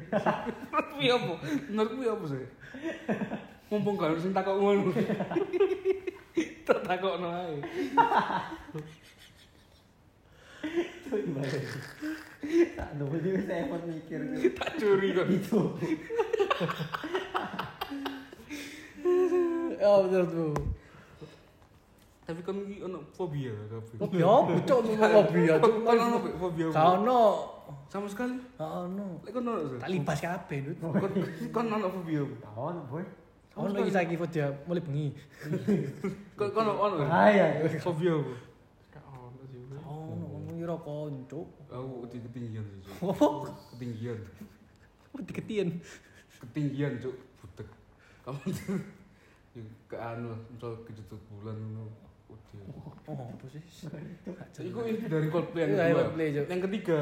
Menurutmu 0.72 1.00
ya 1.04 1.14
apa? 1.20 1.34
Menurutmu 1.68 2.00
ya 2.00 2.12
apa 2.16 2.24
sih? 2.24 2.48
Mumpung 3.68 4.00
gak 4.00 4.16
sing 4.16 4.32
takok 4.32 4.56
ngono. 4.56 4.96
Tak 6.72 6.82
takokno 6.88 7.28
ae. 7.28 7.56
Tuh 11.04 11.18
gimana? 11.20 11.58
Tak 12.76 12.88
juga 12.96 13.40
saya 13.44 13.62
mau 13.68 13.78
mikir. 13.84 14.20
Tak 14.56 14.70
curi 14.80 15.08
kok. 15.12 15.26
Itu. 15.28 15.60
Oh, 19.82 19.98
betul 20.06 20.24
tuh. 20.30 20.54
Tapi 22.22 22.40
kan 22.46 22.54
iki 22.64 22.80
ono 22.86 23.02
fobia 23.12 23.50
kabeh. 23.66 23.98
Cuk 24.64 24.94
kopi 24.96 25.40
ya 25.42 25.58
cuk. 25.58 25.74
Kan 25.84 25.96
ono 25.98 26.18
fobia. 26.38 26.66
apa? 26.70 26.78
Kau 26.78 26.94
no. 27.02 27.20
Sama 27.90 28.06
sekali. 28.06 28.38
Kau 28.56 28.86
no. 28.88 29.18
Lek 29.26 29.32
kon 29.34 29.44
ono 29.44 29.60
sih. 29.66 29.78
Tak 29.82 29.90
libas 29.90 30.18
kabeh. 30.22 30.58
Kon 31.50 31.66
ono 31.66 31.88
fobia. 31.90 32.22
apa? 32.22 32.34
Tahu 32.46 32.80
boy. 32.88 33.04
Kau 33.52 33.68
no 33.68 33.76
iki 33.84 33.92
saiki 33.92 34.16
dia 34.32 34.48
mulai 34.64 34.80
bengi. 34.80 35.12
Kon 36.36 36.48
kon 36.56 36.64
ono. 36.64 37.04
Bahaya. 37.04 37.60
Fobia 37.84 38.16
apa? 38.16 38.34
Gak 38.96 39.04
ono 39.12 39.40
sih. 39.52 39.60
Bro. 39.68 39.80
Oh, 39.84 40.16
no 40.16 40.26
ngira 40.56 40.76
koncuk. 40.88 41.48
Aku 41.68 42.08
ketinggian 42.08 42.64
sih. 42.64 42.92
Apa? 43.12 43.52
Ketinggian. 43.76 44.18
Diketian. 45.20 45.68
Ketinggian 46.40 46.92
cuk. 47.00 47.16
Butek. 47.44 47.68
Kamu 48.24 48.40
ya 49.52 49.62
ke 49.84 49.96
anu 50.00 50.32
misal 50.48 50.72
kejutut 50.88 51.20
bulan 51.28 51.56
ngono. 51.60 51.92
Oh, 53.04 53.28
apa 53.28 53.44
sih? 53.52 53.60
Iku 54.64 54.80
dari 55.04 55.28
Coldplay 55.28 55.68
yang 55.68 55.72
Iya, 55.76 56.04
kedua. 56.08 56.48
Yang 56.48 56.60
ketiga, 56.68 56.98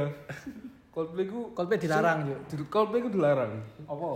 Coldplay 0.91 1.25
ku 1.31 1.55
Coldplay 1.55 1.79
dilarang, 1.79 2.19
Cuk. 2.51 2.67
Coldplay 2.67 2.99
ku 3.03 3.11
dilarang. 3.15 3.63
Apa? 3.87 4.09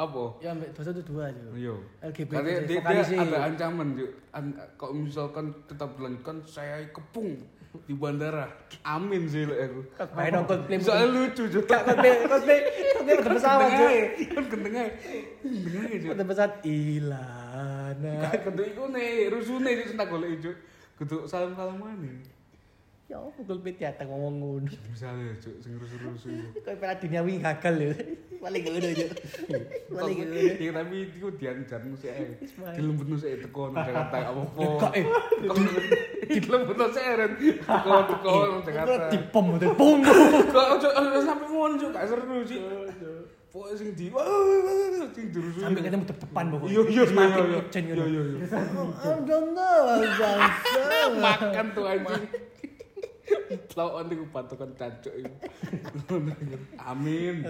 Apa? 0.00 0.22
Ya 0.40 0.56
ambek 0.56 0.72
dosa 0.72 0.96
itu 0.96 1.02
dua 1.04 1.28
Cuk. 1.28 1.52
Iya. 1.52 1.74
LGBT 2.00 2.30
Karena 2.32 2.48
dia, 2.64 2.80
dia 3.04 3.20
ada 3.20 3.38
ancaman, 3.44 3.88
Cuk. 3.92 4.10
An- 4.32 4.56
kalau 4.80 4.92
misalkan 4.96 5.44
tetap 5.68 5.92
dilanjutkan, 6.00 6.36
saya 6.48 6.88
kepung 6.88 7.36
di 7.84 7.92
bandara. 7.92 8.48
Amin 8.82 9.28
sih 9.28 9.44
lek 9.44 9.60
aku. 9.68 9.80
Main 10.16 10.32
dong 10.32 10.46
Coldplay. 10.48 10.80
Soalnya 10.80 11.06
lucu, 11.12 11.42
Cuk. 11.46 11.64
Kak 11.68 11.82
Coldplay, 11.84 12.12
Coldplay, 12.24 12.58
Coldplay 12.96 13.14
pada 13.20 13.30
pesawat 13.36 13.70
Cuk. 13.70 13.92
Kan 14.32 14.44
gendeng 14.48 14.74
aja. 14.74 14.92
Gendeng 15.44 15.82
aja, 15.84 15.96
Cuk. 16.00 16.10
Pada 16.16 16.24
pesawat 16.24 16.54
Ilana. 16.64 18.12
Gak 18.24 18.32
kudu 18.48 18.62
iku 18.64 18.82
nih, 18.88 19.10
rusune 19.28 19.70
Cuk 19.84 19.86
sentak 19.92 20.08
golek 20.08 20.30
Cuk. 20.40 20.56
Kudu 20.96 21.16
salam-salaman 21.28 21.96
nih. 22.00 22.16
Ya 23.10 23.18
apa 23.18 23.42
Coldplay 23.42 23.74
tiata 23.74 24.06
ngomong 24.06 24.34
ngono. 24.38 24.70
Misalnya, 24.86 25.34
Cuk, 25.42 25.58
sing 25.58 25.74
rusuh-rusuh. 25.82 26.30
Kau 26.62 26.78
pernah 26.78 26.94
dunia 26.94 27.20
wing 27.26 27.42
gagal 27.42 27.74
ya. 27.82 27.90
Paling 28.46 28.60
gak 28.62 28.74
udah 28.78 28.90
Cuk. 28.94 29.10
Paling 29.98 30.14
gak 30.14 30.28
udah. 30.30 30.42
Iya 30.62 30.70
tapi 30.78 30.96
itu 31.10 31.26
dianjar 31.34 31.80
sih 31.98 32.06
eh. 32.06 32.38
Ismail. 32.38 32.78
Dilembutno 32.78 33.18
sik 33.18 33.42
teko 33.42 33.74
nang 33.74 33.82
Jakarta 33.82 34.16
apa 34.30 34.40
apa. 34.46 34.62
Kak 34.78 34.92
eh. 34.94 35.04
Sik 36.30 36.46
ren. 37.18 37.30
Teko 37.42 37.94
teko 38.14 38.32
nang 38.46 38.62
Jakarta. 38.62 39.02
Di 39.10 39.18
pom 39.34 39.46
udah 39.58 39.70
pom. 39.74 39.98
Kok 40.54 40.66
ojo 40.78 40.88
ojo 40.94 41.18
sampe 41.26 41.44
ngono 41.50 41.74
cuk 41.82 41.90
gak 41.90 42.06
seru 42.06 42.38
sih. 42.46 42.62
Pokoknya 43.50 43.74
sing 43.74 43.90
di 43.98 44.06
sing 45.10 45.26
dirusuh. 45.34 45.66
Sampai 45.66 45.82
ketemu 45.82 46.06
depan 46.06 46.44
pokoknya. 46.54 46.70
Iya 46.70 46.82
iya 46.86 47.02
iya 47.10 47.26
iya. 47.26 47.58
Iya 47.74 48.04
iya 48.06 48.22
iya. 48.22 48.38
I 49.02 49.18
don't 49.26 49.50
know, 49.50 49.98
bangsa. 49.98 50.30
Makan 51.18 51.66
tuh 51.74 51.84
anjing. 51.90 52.24
Lawan 53.74 54.04
niku 54.06 54.24
patokan 54.30 54.70
cancuk 54.74 55.14
iku. 55.14 55.34
Amin. 56.80 57.42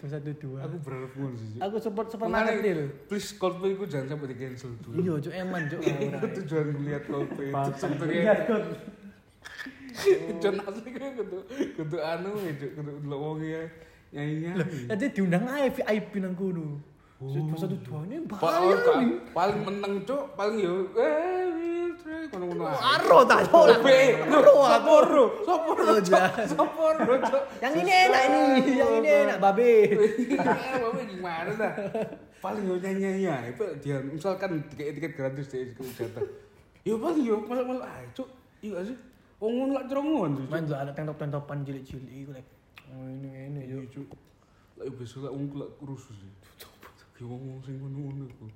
Satu 0.00 0.30
dua. 0.38 0.62
Aku 0.64 0.76
berharap 0.80 1.12
ngono 1.14 1.34
sih. 1.34 1.48
Cuk. 1.54 1.62
Aku 1.66 1.76
support 1.82 2.06
support 2.08 2.28
Makanya, 2.30 2.54
market 2.54 2.64
deal. 2.64 2.82
Please 3.06 3.30
Coldplay 3.34 3.74
ku 3.74 3.84
jangan 3.84 4.14
sampai 4.14 4.30
di 4.30 4.36
cancel 4.38 4.70
dulu. 4.78 4.96
Iya, 4.98 5.14
cuk 5.18 5.34
eman 5.34 5.62
cuk. 5.66 5.80
Itu 6.14 6.26
tujuan 6.42 6.66
melihat 6.78 7.02
Coldplay 7.06 7.48
itu 7.50 7.94
Lihat 8.06 8.38
kok. 8.46 8.62
Jon 10.38 10.56
asli 10.62 10.90
kan 10.94 11.10
kudu 11.18 11.38
kudu 11.74 11.96
anu 11.98 12.30
ya 12.38 12.52
Cuk, 12.54 12.70
kudu 12.78 12.90
delok 13.02 13.18
wong 13.18 13.38
ya 13.42 13.62
nyanyi 14.14 14.34
nyanyi. 14.46 14.62
Nanti 14.86 15.04
diundang 15.10 15.42
aja 15.44 15.68
VIP 15.74 16.22
nang 16.22 16.38
kono. 16.38 16.78
Satu 17.58 17.74
dua 17.82 18.06
ini 18.06 18.22
bahaya 18.30 18.78
Paling 18.78 19.10
nih. 19.10 19.18
paling 19.34 19.58
menang 19.66 19.94
cuk, 20.06 20.22
paling 20.38 20.56
yo 20.62 20.86
eh 20.94 21.27
ngono-ngono 22.30 22.64
ae. 22.68 22.78
Aro 22.78 23.18
tak 23.24 23.40
cuk. 23.48 23.66
Be, 23.80 23.98
Aro 24.28 25.14
Cuk. 25.18 25.60
Yang 27.58 27.74
ini 27.82 27.92
enak 27.92 28.22
ini, 28.28 28.72
yang 28.76 28.92
ini 29.00 29.08
enak 29.28 29.38
babe. 29.40 29.70
Eh, 29.96 30.76
Bapak 30.78 31.04
gimana 31.08 31.50
dah? 31.56 31.72
Paling 32.38 32.64
yo 32.70 32.78
nyanyi 32.78 33.26
ya, 33.26 33.36
itu 33.50 33.64
dia 33.82 33.98
misalkan 33.98 34.62
tiket 34.70 34.94
tiket 34.94 35.12
gratis 35.18 35.50
di 35.50 35.74
jatah. 35.96 36.22
Yo 36.86 36.94
paling 37.02 37.24
yo 37.26 37.42
malah 37.42 37.64
malah 37.66 37.90
ae 37.98 38.06
cuk. 38.14 38.30
Iya 38.62 38.86
sih. 38.86 38.96
Wong 39.42 39.52
ngono 39.58 39.72
lak. 39.78 39.90
Main 40.50 40.66
dulu 40.66 40.74
ada 40.78 40.90
tentop-tentopan 40.94 41.66
cilik-cilik 41.66 42.14
iku 42.26 42.30
lek. 42.34 42.46
Oh 42.94 43.06
ini 43.06 43.50
ini 43.50 43.60
Iya, 43.70 43.82
cuk. 43.90 44.14
Yo 44.78 44.90
besok 44.94 45.26
lak 45.26 45.32
wong 45.34 45.50
lak 45.58 45.70
rusuh 45.82 46.14
sih. 46.14 46.32
Wong 47.26 47.42
wong 47.42 47.58
sing 47.66 47.82
ngono-ngono 47.82 48.30
iku. 48.30 48.46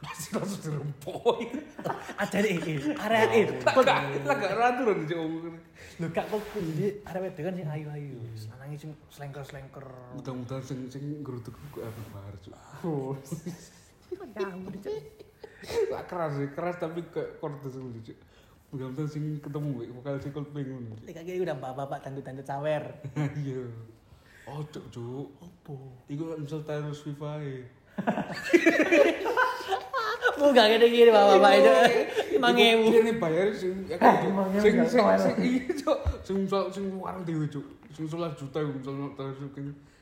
Pasti 0.00 0.32
langsung 0.32 0.60
dirempoi. 0.64 1.44
Aja 2.16 2.40
deh, 2.40 2.56
eh, 2.56 2.80
area. 2.96 3.52
Lah 3.68 3.74
gak 3.84 4.52
lah 4.56 4.70
gak 4.72 4.96
cuk 5.04 5.18
wong 5.20 5.32
ngono. 5.36 5.60
Lho 6.00 6.06
kak 6.08 6.24
kok 6.32 6.40
kundi 6.56 7.04
area 7.04 7.20
wedok 7.20 7.42
kan 7.44 7.54
sing 7.60 7.68
ayu-ayu. 7.68 8.16
Lanange 8.48 8.76
sing 8.80 8.90
slengker-slengker. 9.12 9.84
Mudah-mudahan 10.16 10.64
sing 10.64 10.88
sing 10.88 11.20
ngeruduk 11.20 11.52
ku 11.76 11.84
apa 11.84 12.00
bar 12.16 12.34
cuk. 12.40 12.56
Lah 15.92 16.02
keras 16.08 16.32
sih, 16.40 16.48
keras 16.56 16.76
tapi 16.80 17.04
ke 17.12 17.36
kortes 17.36 17.76
dulu 17.76 18.00
cuk. 18.00 18.16
Mudah-mudahan 18.72 19.10
sing 19.12 19.24
ketemu 19.44 19.68
mbek 19.76 19.88
vokal 20.00 20.16
sing 20.16 20.32
Coldplay 20.32 20.64
ngono. 20.64 20.96
Cuk. 20.96 21.04
Lek 21.12 21.14
kaki 21.20 21.44
udah 21.44 21.56
bapak-bapak 21.60 22.08
tanduk-tanduk 22.08 22.48
cawer. 22.48 22.84
Iya. 23.36 23.68
Oh, 24.48 24.64
cuk, 24.64 24.88
cuk. 24.88 25.28
Opo? 25.44 25.76
Iku 26.08 26.40
misal 26.40 26.64
Taylor 26.64 26.96
Swift 26.96 27.20
ae. 30.40 30.46
Muga 30.46 30.64
gede-gede 30.66 31.10
bapak-bapak 31.10 31.52
itu. 31.52 31.70
Emang 32.32 32.56
ewu. 32.56 32.84
Ini 32.90 33.12
bayar 33.14 33.46
sing 33.52 33.74
ya 33.84 33.94
Eh, 33.94 33.98
kan, 33.98 34.24
sing 34.56 34.72
sing 34.82 34.98
gak 34.98 35.18
sing 35.18 35.36
iya, 35.38 35.68
cuk. 35.76 35.98
Sing 36.22 36.38
sing 36.48 36.84
warung 36.96 37.22
dhewe, 37.22 37.44
cuk. 37.46 37.66
Sing 37.90 38.04
11 38.06 38.32
juta 38.34 38.58
misal 38.62 38.94
Taylor 39.12 39.34
Swift 39.34 39.52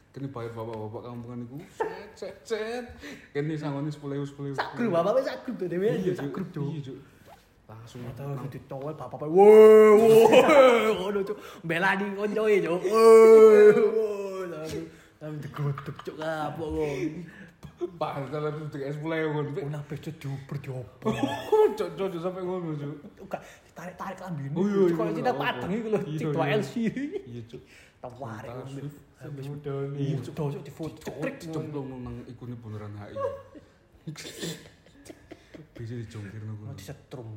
kene 0.09 0.26
bayar 0.28 0.50
bapak-bapak 0.52 1.02
kampungan 1.04 1.38
iku. 1.42 1.57
Set 1.75 2.14
set 2.14 2.37
set. 2.45 2.85
Kene 3.30 3.54
sangone 3.54 3.87
10.000 3.87 3.99
10.000. 4.25 4.54
Sak 4.54 4.68
grup 4.75 4.90
bapak 4.92 5.21
sak 5.21 5.42
grup 5.42 5.57
tuh 5.57 5.68
dewe 5.68 5.90
Iya, 5.90 6.12
sak 6.12 6.26
Cuk. 6.26 6.33
grup 6.33 6.49
tuh. 6.52 6.68
Iya, 6.71 6.80
cuk. 6.85 6.99
Langsung 7.68 8.00
Tahu 8.09 8.33
nang- 8.33 8.47
gitu 8.47 8.59
towel 8.64 8.95
bapak-bapak. 8.95 9.28
Woi, 9.28 9.90
woi. 9.92 10.40
Ngono 10.97 11.18
cuk. 11.23 11.38
Bela 11.61 11.92
di 11.95 12.07
koncoe 12.12 12.54
cuk. 12.59 12.80
Woi, 12.80 13.62
woi. 13.68 14.45
Lalu 14.49 14.80
lalu 15.18 15.37
digodok 15.38 15.97
cuk 16.00 16.16
apa 16.16 16.57
kok. 16.57 16.95
Pak, 17.98 18.30
Taylor 18.30 18.50
Swift 18.54 18.70
di 18.74 18.78
S10 18.82 19.22
ngono. 19.30 19.50
Ulah 19.54 19.82
pecet 19.86 20.14
diuber 20.18 20.56
diopo. 20.58 21.08
Cuk, 21.78 21.88
cuk, 21.98 22.08
cuk, 22.10 22.20
sampai 22.22 22.42
ngono, 22.42 22.74
cuk. 22.74 22.94
Enggak 23.22 23.40
ditarik-tarik 23.66 24.18
lambene. 24.22 24.54
Oh, 24.54 24.66
iya, 24.66 24.82
iya, 24.82 24.94
Kalau 24.98 25.12
tidak 25.14 25.34
iya. 25.34 25.42
padang 25.42 25.70
iku 25.70 25.88
lho, 25.90 25.98
Iya, 26.02 26.18
cik 26.18 26.28
iya. 26.34 26.58
LC. 26.58 26.72
Iya, 27.26 27.42
cuk. 27.46 27.62
Tawarik. 27.98 28.50
Habis 29.18 29.46
Muda 29.50 29.74
nih. 29.90 29.98
Iya, 29.98 30.16
cuk, 30.22 30.34
cuk 30.34 30.62
difoto. 30.62 30.98
Cekrek 31.02 31.36
Cemplung 31.42 31.88
nang 32.02 32.16
ikune 32.26 32.54
bundaran 32.58 32.94
HI. 32.98 33.14
Bisa 35.78 35.94
dijongkir 35.94 36.42
nang 36.42 36.58
Mau 36.58 36.70
kono. 36.70 36.78
disetrum. 36.78 37.30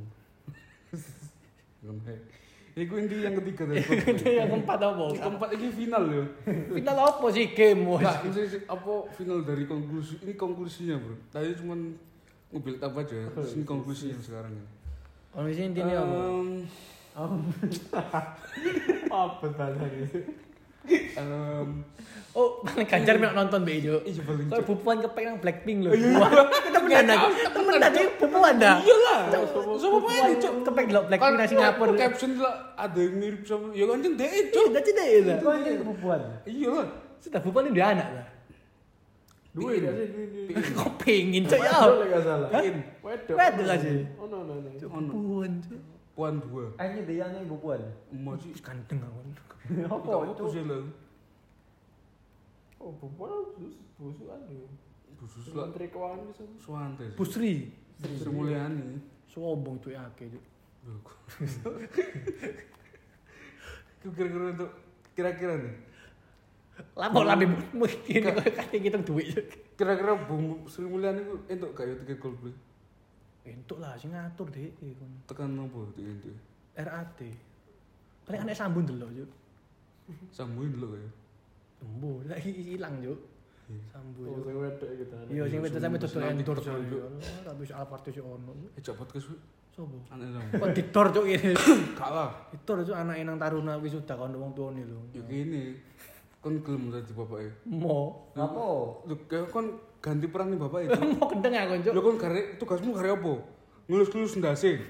Iku 2.72 2.94
yang 3.04 3.36
ketiga 3.44 3.68
dari 3.68 3.84
Itu 3.84 4.00
Coldplay. 4.00 4.40
yang 4.40 4.50
keempat 4.56 4.80
apa? 4.80 5.06
Keempat 5.12 5.50
ini 5.60 5.68
final 5.76 6.04
ya. 6.08 6.24
Final 6.72 6.98
apa 7.04 7.26
sih 7.36 7.46
game? 7.52 7.84
Sih, 8.32 8.64
apa 8.64 8.94
final 9.12 9.44
dari 9.44 9.68
konklusi 9.68 10.24
ini 10.24 10.34
konklusinya 10.40 10.96
bro. 10.96 11.16
Tadi 11.36 11.52
cuma 11.60 11.76
mobil 12.48 12.80
apa 12.80 12.98
aja. 13.04 13.28
Terus 13.28 13.60
ini 13.60 13.64
konklusinya 13.68 14.16
sekarang 14.24 14.56
di 15.32 15.56
sini 15.56 15.72
intinya 15.72 15.96
apa? 16.04 16.20
Apa 19.12 19.46
bahasa 19.56 19.88
em, 20.90 21.68
Oh, 22.32 22.64
ganjar 22.64 23.20
mek 23.20 23.36
nonton 23.36 23.68
Be 23.68 23.84
Jo. 23.84 24.00
Iya, 24.08 24.24
paling 24.24 24.48
Kalau 24.48 24.64
bupuan 24.64 25.04
kepek 25.04 25.24
nang 25.28 25.38
Blackpink 25.44 25.84
lho. 25.84 25.92
Wah, 26.16 26.32
temenan 26.72 27.12
aku. 27.12 27.28
Temenan 27.52 27.82
aja 27.92 28.02
bupuan 28.16 28.54
dah. 28.56 28.76
Iyalah. 28.80 29.20
Sama 29.76 30.00
main 30.08 30.40
cok. 30.40 30.54
Kepek 30.64 30.86
delok 30.88 31.04
Blackpink 31.12 31.36
nang 31.36 31.50
Singapura. 31.52 31.92
Caption 32.00 32.32
lah 32.40 32.56
ada 32.80 33.00
yang 33.04 33.20
mirip 33.20 33.44
sama 33.44 33.76
ya 33.76 33.84
kan 33.84 34.00
deh 34.00 34.16
cok. 34.16 34.54
Cuk, 34.56 34.68
dah 34.72 34.82
cedek 34.82 35.10
lah. 35.28 35.38
Kau 35.44 35.52
ini 35.60 35.72
kebubuhan. 35.84 36.22
Iya 36.48 36.70
lah. 36.72 36.88
Sudah 37.20 37.40
bupuan 37.44 37.64
ini 37.68 37.76
dia 37.76 37.88
anak 37.92 38.10
lah. 38.16 38.26
Dua 39.52 39.72
dua. 39.76 39.92
Kok 40.80 40.92
pengen 41.04 41.44
cok 41.52 41.60
ya? 41.60 41.80
Wedok. 43.04 43.36
Wedok 43.36 43.76
sih? 43.84 44.08
Oh 44.16 44.32
no 44.32 44.48
no 44.48 44.56
no. 44.56 44.70
Bupuan 44.88 45.60
cuk. 45.68 45.91
Puan 46.12 46.44
dua. 46.44 46.76
Kayaknya 46.76 47.02
dia 47.08 47.26
yang 47.32 47.48
kebubuhan. 47.48 47.82
Emak 48.12 48.36
sih. 48.44 48.52
Ganteng 48.60 49.00
aku. 49.00 49.20
Apa 49.88 50.12
itu? 50.28 50.44
sih 50.52 50.64
lah? 50.68 50.84
Oh, 52.82 52.92
bukan 52.98 53.54
bus 53.56 53.78
busukan 53.96 54.42
ya. 54.50 54.66
Khusus 55.22 55.54
lah. 55.54 55.70
Menteri 55.70 55.88
Keuangan 55.94 56.20
bisa. 56.34 56.44
Suante. 56.58 57.06
Pusri. 57.14 57.70
Sri 58.02 58.32
Mulyani. 58.34 58.98
Sombong 59.30 59.78
cuk 59.80 59.94
ya 59.94 60.04
cuk. 60.18 60.44
Itu 64.02 64.08
kira-kira 64.18 64.46
untuk 64.58 64.72
kira-kira 65.14 65.54
nih. 65.62 65.76
Lapor 66.98 67.24
lah 67.24 67.38
Bim. 67.38 67.54
Mungkin 67.78 68.20
kok 68.26 68.50
kate 68.50 68.76
ngitung 68.82 69.06
duit. 69.06 69.38
Kira-kira 69.78 70.18
Bung 70.26 70.66
Sri 70.66 70.90
Mulyani 70.90 71.22
itu 71.22 71.36
entuk 71.48 71.78
kayak 71.78 72.02
tiket 72.02 72.18
Coldplay. 72.18 72.52
Entuk 73.42 73.82
lah 73.82 73.98
sing 73.98 74.14
ngatur 74.14 74.48
deh. 74.54 74.70
Tekan 75.26 75.58
apa 75.58 75.80
tiket 75.98 76.16
itu? 76.22 76.32
RAT. 76.78 77.20
Paling 78.26 78.42
aneh 78.46 78.56
sambun 78.56 78.86
delok 78.86 79.10
cuk. 79.12 79.30
Sambungin 80.30 80.78
dulu 80.78 80.94
kayak. 80.94 81.12
Embo, 81.82 82.22
lagi 82.30 82.52
hilang 82.54 83.02
juk. 83.02 83.18
Iya. 83.72 83.82
Sambu 83.96 84.22
Oh, 84.28 84.38
sing 84.44 84.58
wedok 84.60 84.90
gitu. 85.00 85.16
Iya, 85.32 85.44
sing 85.50 85.60
wedok 85.64 85.80
sampe 85.82 85.98
juk. 85.98 86.12
Juk. 86.92 87.02
Tapi 87.42 87.62
soal 87.66 87.86
party 87.90 88.10
sik 88.14 88.26
ono. 88.26 88.54
Eh 88.78 88.82
coba 88.86 89.08
podcast. 89.08 89.34
Sopo? 89.72 89.98
Aneh 90.12 90.28
sama. 90.30 90.52
Kok 90.62 90.70
didor 90.76 91.08
juk 91.16 91.26
ini. 91.32 91.52
Kalah. 91.96 92.30
Didor 92.52 92.84
juk 92.86 92.94
anak 92.94 93.18
nang 93.24 93.40
taruna 93.40 93.80
wisuda 93.80 94.14
kon 94.20 94.36
wong 94.36 94.52
tuane 94.54 94.84
lho. 94.86 95.00
Ya 95.16 95.22
gini. 95.26 95.74
Kon 96.42 96.58
gelem 96.66 96.90
dadi 96.90 97.14
bapaknya. 97.14 97.54
Mo. 97.70 98.34
Apa? 98.34 98.66
Lho, 99.06 99.16
kon 99.54 99.78
ganti 100.02 100.26
peran 100.26 100.50
nih 100.50 100.58
bapak 100.58 100.80
itu. 100.90 100.98
Mau 101.22 101.30
kendeng 101.30 101.54
aku 101.54 101.74
juk. 101.86 101.94
Lho 101.94 102.02
kon 102.02 102.18
gare 102.18 102.58
tugasmu 102.58 102.98
gare 102.98 103.14
apa? 103.14 103.34
Ngelus-ngelus 103.86 104.34
ndase. 104.42 104.82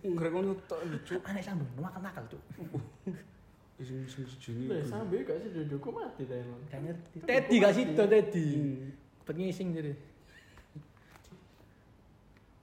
Gare 0.00 0.28
kon 0.32 0.56
tok 0.64 0.80
lucu. 0.88 1.20
Aneh 1.28 1.44
sambun, 1.44 1.68
nakal-nakal 1.76 2.24
juk. 2.32 2.40
Sing 3.78 4.08
sing 4.08 4.24
sejini. 4.26 4.64
Lah, 4.72 4.82
sambil 4.82 5.22
gak 5.28 5.38
sih 5.44 5.52
Jojoku 5.54 5.92
mati 5.92 6.24
dah 6.24 6.40
emang. 6.40 6.60
Gak 6.72 6.80
ngerti. 6.82 7.16
Teddy 7.22 7.54
gak 7.60 7.72
sido 7.76 8.04
Teddy. 8.08 8.46
Pengising 9.28 9.68
jadi. 9.76 9.92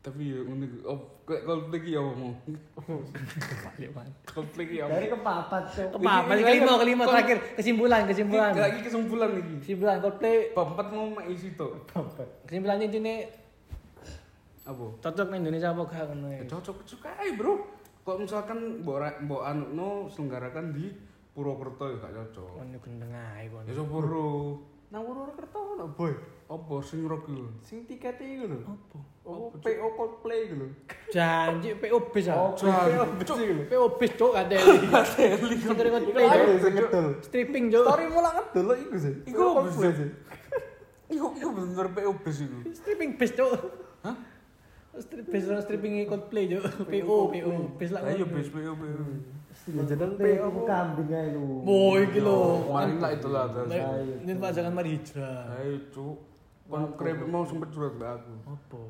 Tapi 0.05 0.21
ya 0.29 0.37
iki, 0.37 0.77
oh 0.85 1.01
iki 1.73 1.97
ya 1.97 2.01
apa 2.05 2.13
mau? 2.13 2.31
Iki 4.53 4.75
ya. 4.77 4.85
Dari 4.85 5.09
kepapat 5.09 5.63
cok. 5.73 5.97
Apa? 5.97 6.29
Kelima, 6.29 6.73
kelima 6.77 7.03
terakhir. 7.09 7.37
Kesimpulan, 7.57 8.05
kesimpulan. 8.05 8.53
Lagi 8.53 8.85
kesimpulan 8.85 9.29
iki. 9.33 9.53
Kesimpulan. 9.65 9.97
Bab 10.53 10.77
4 10.77 10.93
mau 10.93 11.09
mek 11.09 11.25
isi 11.33 11.57
to. 11.57 11.73
Kesimpulannya 12.45 12.85
intine 12.85 13.33
Apa? 14.65 14.85
cocok 15.01 15.25
nih 15.29 15.37
Indonesia 15.41 15.69
apa 15.73 15.81
gak 15.89 16.05
ngono 16.09 16.27
Ya, 16.29 16.41
ya. 16.41 16.49
cocok 16.53 16.77
cocok 16.85 17.09
ae, 17.21 17.29
Bro. 17.37 17.53
Kalau 18.05 18.17
misalkan 18.21 18.57
mbok 18.85 18.97
ra- 19.01 19.17
mbok 19.21 19.41
anukno 19.41 20.05
selenggarakan 20.13 20.69
di 20.69 20.93
Purwokerto 21.33 21.85
ya 21.89 21.97
gak 21.97 22.13
cocok. 22.13 22.61
Yo 22.61 22.77
gendeng 22.77 23.09
ae 23.09 23.49
kon. 23.49 23.65
Ya? 23.65 23.73
Nang 24.93 25.01
Purwokerto 25.01 25.59
ono 25.77 25.85
boy. 25.89 26.13
Apa 26.45 26.77
sing 26.85 27.09
rock 27.09 27.25
iku? 27.25 27.49
Sing 27.65 27.89
tiket 27.89 28.21
iku 28.21 28.45
lho. 28.45 28.59
Apa? 28.69 28.97
Oh, 29.25 29.49
PO 29.57 29.87
Coldplay 29.97 30.45
iku 30.45 30.55
lho. 30.61 30.67
Janji 31.09 31.73
PO 31.81 31.97
bis 32.13 32.29
ah. 32.29 32.53
Jan. 32.53 33.09
PO 33.65 33.85
bis 33.97 34.11
cok 34.13 34.33
ada. 34.37 34.53
Sekedar 35.09 35.85
ikut 35.89 36.05
play 36.13 36.25
Ayo 36.29 36.45
cok. 36.45 36.57
sing 36.61 36.73
ngedol. 36.77 37.07
Stripping 37.25 37.65
cok. 37.73 37.85
Story 37.89 38.05
mula 38.13 38.29
ngedol 38.37 38.67
iku 38.77 38.95
sih. 39.01 39.13
Iku 39.25 39.41
Coldplay 39.57 39.91
sih. 39.97 40.09
Iku 41.17 41.25
iku 41.33 41.49
bener 41.49 41.87
PO 41.97 42.11
bis 42.21 42.37
iku. 42.45 42.57
Stripping 42.77 43.11
bis 43.17 43.31
cok. 43.33 43.51
Hah? 44.05 44.17
Strip 44.95 45.25
bis 45.27 45.43
stripping 45.49 46.05
ikut 46.05 46.29
play 46.29 46.45
cok. 46.45 46.85
PO 46.85 47.15
PO 47.33 47.49
bis 47.81 47.89
lah. 47.89 48.05
Iya 48.05 48.21
bis 48.29 48.53
PO 48.53 48.73
PO. 48.77 49.03
Jeneng 49.65 50.13
PO 50.13 50.47
kambing 50.69 51.09
ae 51.09 51.33
lu. 51.33 51.65
Boy 51.65 52.05
iki 52.05 52.21
lho. 52.21 52.69
Kemarin 52.69 53.01
lah 53.01 53.11
itulah 53.17 53.49
terus. 53.49 53.73
Ini 54.21 54.37
pasangan 54.37 54.69
mari 54.77 54.93
hijrah. 54.93 55.57
Ayo 55.57 55.89
cuk. 55.89 56.34
Kon 56.65 56.97
krep 56.97 57.21
mau 57.25 57.45
sempet 57.45 57.69
curhat 57.69 57.93
ke 57.93 58.05
aku. 58.05 58.31
Apa? 58.47 58.81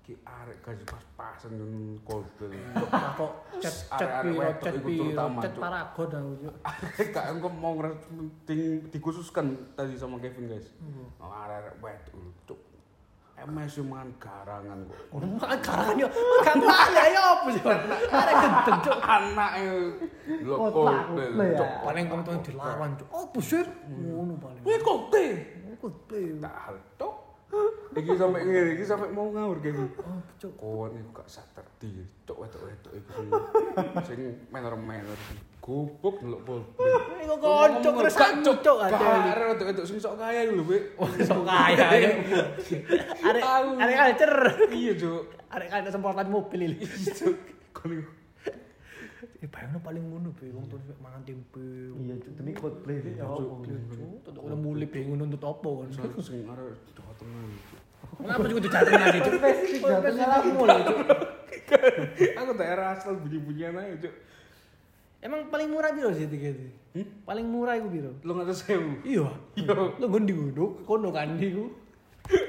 Ki 0.00 0.16
arek 0.24 0.64
gaji 0.64 0.84
pas-pasan 0.88 1.52
dengan 1.52 2.00
Coldplay. 2.00 2.56
Kok 3.14 3.32
chat 3.60 3.74
chat 3.92 4.08
Arek-arek 4.24 4.56
piro 4.56 4.72
iku 4.72 4.88
piro 4.88 5.12
Cuk. 5.36 5.60
paragon 5.60 5.84
aku 5.84 6.02
cok. 6.40 6.54
Kak 7.14 7.24
engko 7.28 7.48
mau 7.52 7.76
penting 7.76 8.60
dikhususkan 8.88 9.46
tadi 9.76 10.00
sama 10.00 10.16
Kevin 10.16 10.48
guys. 10.48 10.72
Oh, 11.20 11.28
arek 11.28 11.76
wedok 11.84 12.16
cuk. 12.48 12.60
MS 13.38 13.70
yo 13.70 13.84
mangan 13.86 14.10
garangan 14.18 14.78
kok. 14.88 14.98
Makan 15.14 15.58
karangan 15.62 15.94
yo. 15.94 16.08
Makan 16.10 16.56
banyak 16.58 17.04
ya 17.06 17.20
apa 17.22 17.46
sih? 17.52 17.62
Arek 18.08 18.34
gendeng 18.40 18.78
cok. 18.82 18.98
Anake 19.04 19.60
lho 20.42 20.54
Oh, 20.56 20.68
Coldplay. 20.72 21.28
Coldplay 21.28 21.48
ya. 21.52 21.58
Cuk. 21.60 21.70
Paling 21.84 22.04
kamu 22.08 22.22
dilawan 22.42 22.90
cok. 22.96 23.08
Oh 23.12 23.24
buset. 23.28 23.68
Ngono 23.86 24.40
paling. 24.40 24.62
Wih 24.64 24.80
Coldplay. 24.80 25.28
Ikut 25.68 25.94
play. 26.08 26.34
Tak 26.40 26.54
hal 26.58 26.76
cuk. 26.96 27.14
Iki 27.98 28.12
sampe 28.14 28.38
ngene, 28.46 28.70
iki 28.78 28.84
sampe 28.86 29.06
mau 29.10 29.26
ngawur 29.34 29.58
Kevin. 29.58 29.90
Oh 29.98 30.22
cok. 30.38 30.52
Kawan 30.54 30.94
itu 30.94 31.10
gak 31.10 31.28
sadar 31.28 31.66
di 31.82 31.90
cuk 32.22 32.36
wedok-wedok 32.38 32.92
iku 32.94 33.10
sing 33.10 33.28
sing 34.06 34.20
menor-menor. 34.54 35.18
Gubuk 35.58 36.22
ndelok 36.22 36.40
Coldplay. 36.46 36.86
Iku 37.26 37.34
kocok 37.42 37.92
terus 38.00 38.14
cok 38.16 38.56
cok 38.62 38.78
ada. 38.86 39.06
Arek 39.34 39.46
wedok-wedok 39.58 39.84
sing 39.84 39.98
sok 39.98 40.14
kaya 40.14 40.46
iku 40.46 40.52
lho, 40.62 40.64
Wik. 40.70 40.84
Sok 41.28 41.42
kaya 41.42 41.86
ya. 41.98 42.10
Arek 43.26 43.42
arek 43.82 43.96
culture. 43.98 44.38
Iya, 44.70 44.92
Cuk. 44.94 45.22
Arek 45.50 45.68
culture 45.68 45.92
semprotan 45.92 46.28
mobil 46.30 46.60
ini. 46.70 46.76
Cuk. 47.12 47.36
Kon 47.74 47.90
iku 47.98 48.06
Eh 49.38 49.46
bayangno 49.46 49.78
paling 49.78 50.02
ngono 50.02 50.34
be 50.34 50.50
wong 50.50 50.66
tuh 50.66 50.82
mangan 50.98 51.22
tempe. 51.26 51.62
Iya 51.94 52.14
cok 52.22 52.32
demi 52.38 52.52
Coldplay. 52.54 53.02
Ya 53.18 53.26
udah 53.26 54.58
mulai 54.58 54.86
bingung 54.86 55.18
nuntut 55.18 55.42
apa 55.42 55.70
kan. 55.82 55.88
Sing 56.22 56.46
arek 56.46 56.78
Tengah. 57.18 57.50
Kenapa 58.18 58.44
juga 58.50 58.60
lagi 58.82 59.18
cok? 59.22 59.34
Spesifik 59.38 59.80
jatuh 59.86 60.10
Spesifik 60.10 60.64
lah 60.66 60.78
cok. 60.82 60.98
Aku 62.38 62.50
daerah 62.56 62.96
asal 62.96 63.20
bunyi-bunyian 63.20 63.76
aja, 63.76 64.08
Cuk. 64.08 64.14
Emang 65.18 65.50
paling 65.50 65.68
murah 65.68 65.90
biro 65.90 66.14
sih 66.14 66.30
tiketnya? 66.30 66.70
Hmm? 66.94 67.06
Paling 67.26 67.46
murah 67.46 67.74
iku 67.76 67.88
biro? 67.90 68.10
Lo 68.22 68.38
nggak 68.38 68.48
tahu 68.48 68.58
sewu. 68.58 68.92
Iya. 69.04 69.28
Iya. 69.58 69.74
Lo 69.98 70.06
gondi 70.08 70.32
guduk, 70.32 70.86
kono 70.86 71.10
kan 71.10 71.36
iku. 71.36 71.68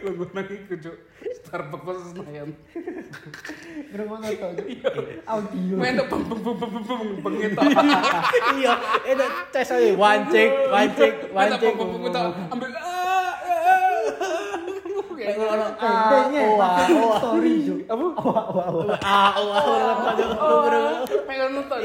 Lo 0.05 0.09
gue 0.15 0.27
nang 0.31 0.47
iku, 0.47 0.73
Cuk. 0.77 0.95
Starbucks 1.43 1.83
pas 1.83 1.97
Senayan. 2.13 2.49
Ngrungokno 3.89 4.27
to. 4.29 4.47
Audio. 5.25 5.75
Main 5.81 5.93
dok 5.97 6.07
beng 6.13 6.23
beng 6.29 6.41
beng 6.45 6.57
beng 6.57 6.71
beng 6.71 6.83
beng 6.85 7.01
beng 7.25 7.35
itu. 7.41 7.61
Iya, 8.59 8.73
itu 9.03 9.25
tes 9.49 9.69
aja 9.73 9.89
one 9.97 10.23
check, 10.29 10.49
one 10.69 10.91
check, 10.93 11.13
one 11.33 11.49
Main 11.49 11.51
check. 11.57 11.73
beng 11.73 11.89
beng 11.89 11.89
beng 11.89 12.11
itu 12.13 12.21
ambil 12.53 12.69
ah, 12.69 12.81
ah. 12.85 12.88
Ngono. 15.37 15.65
Pendeknya 15.77 16.41
Ah, 16.41 16.87
oh, 16.89 17.11
ah. 17.11 17.19
story. 17.19 17.55
Apa? 17.85 18.07
Ah, 19.03 19.31
oh, 19.37 19.53
ah, 19.59 20.01
oh, 20.39 20.63
Pengen 21.27 21.47
nonton. 21.53 21.77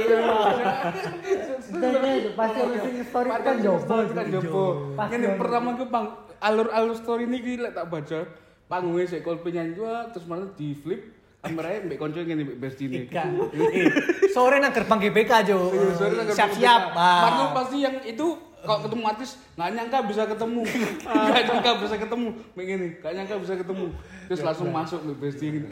Pendeknya 1.73 2.13
itu 2.17 2.31
pasti 2.39 2.59
harus 2.61 2.79
sing 2.81 2.97
story 3.05 3.29
kan 3.29 3.41
kan 3.43 4.27
jopo. 4.31 4.65
Ono. 4.97 5.29
pertama 5.41 5.69
ke 5.77 5.85
bang 5.89 6.07
alur-alur 6.41 6.97
story 6.97 7.25
ini 7.29 7.39
gila 7.43 7.69
tak 7.73 7.89
baca. 7.91 8.21
Panggungnya 8.65 9.05
sih 9.05 9.21
Coldplay 9.21 9.53
nyanyi 9.61 9.77
terus 10.13 10.25
malah 10.25 10.49
di 10.57 10.73
flip 10.73 11.25
kameranya 11.45 11.79
mbak 11.85 11.99
konco 12.01 12.21
ngene. 12.25 12.45
Ika. 12.57 13.25
Eh, 13.53 13.87
Sore 14.33 14.57
nang 14.59 14.73
gerbang 14.73 14.99
GBK 15.05 15.33
Jo. 15.45 15.59
Iya, 15.69 16.33
Siap-siap. 16.33 16.83
Marno 16.97 17.45
pasti 17.53 17.85
yang 17.85 18.01
itu 18.01 18.54
kalau 18.65 18.81
ketemu 18.81 19.03
artis 19.05 19.31
nggak 19.55 19.71
nyangka 19.77 19.99
bisa 20.09 20.23
ketemu. 20.25 20.63
Nggak 21.05 21.43
nyangka 21.47 21.71
bisa 21.85 21.97
ketemu. 22.01 22.29
Begini 22.57 22.89
nggak 22.99 23.13
nyangka 23.13 23.35
bisa 23.45 23.55
ketemu. 23.61 23.87
Terus 24.27 24.41
langsung 24.41 24.69
masuk 24.73 25.01
nih 25.05 25.17
besti. 25.21 25.47
Gitu 25.53 25.69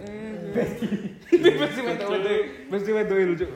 besti 0.52 0.86
besti 1.32 1.80
wedok 1.80 2.08
wedok 2.12 2.38
besti 2.68 2.90
wedok 2.92 3.16
itu 3.16 3.34
cuk. 3.40 3.50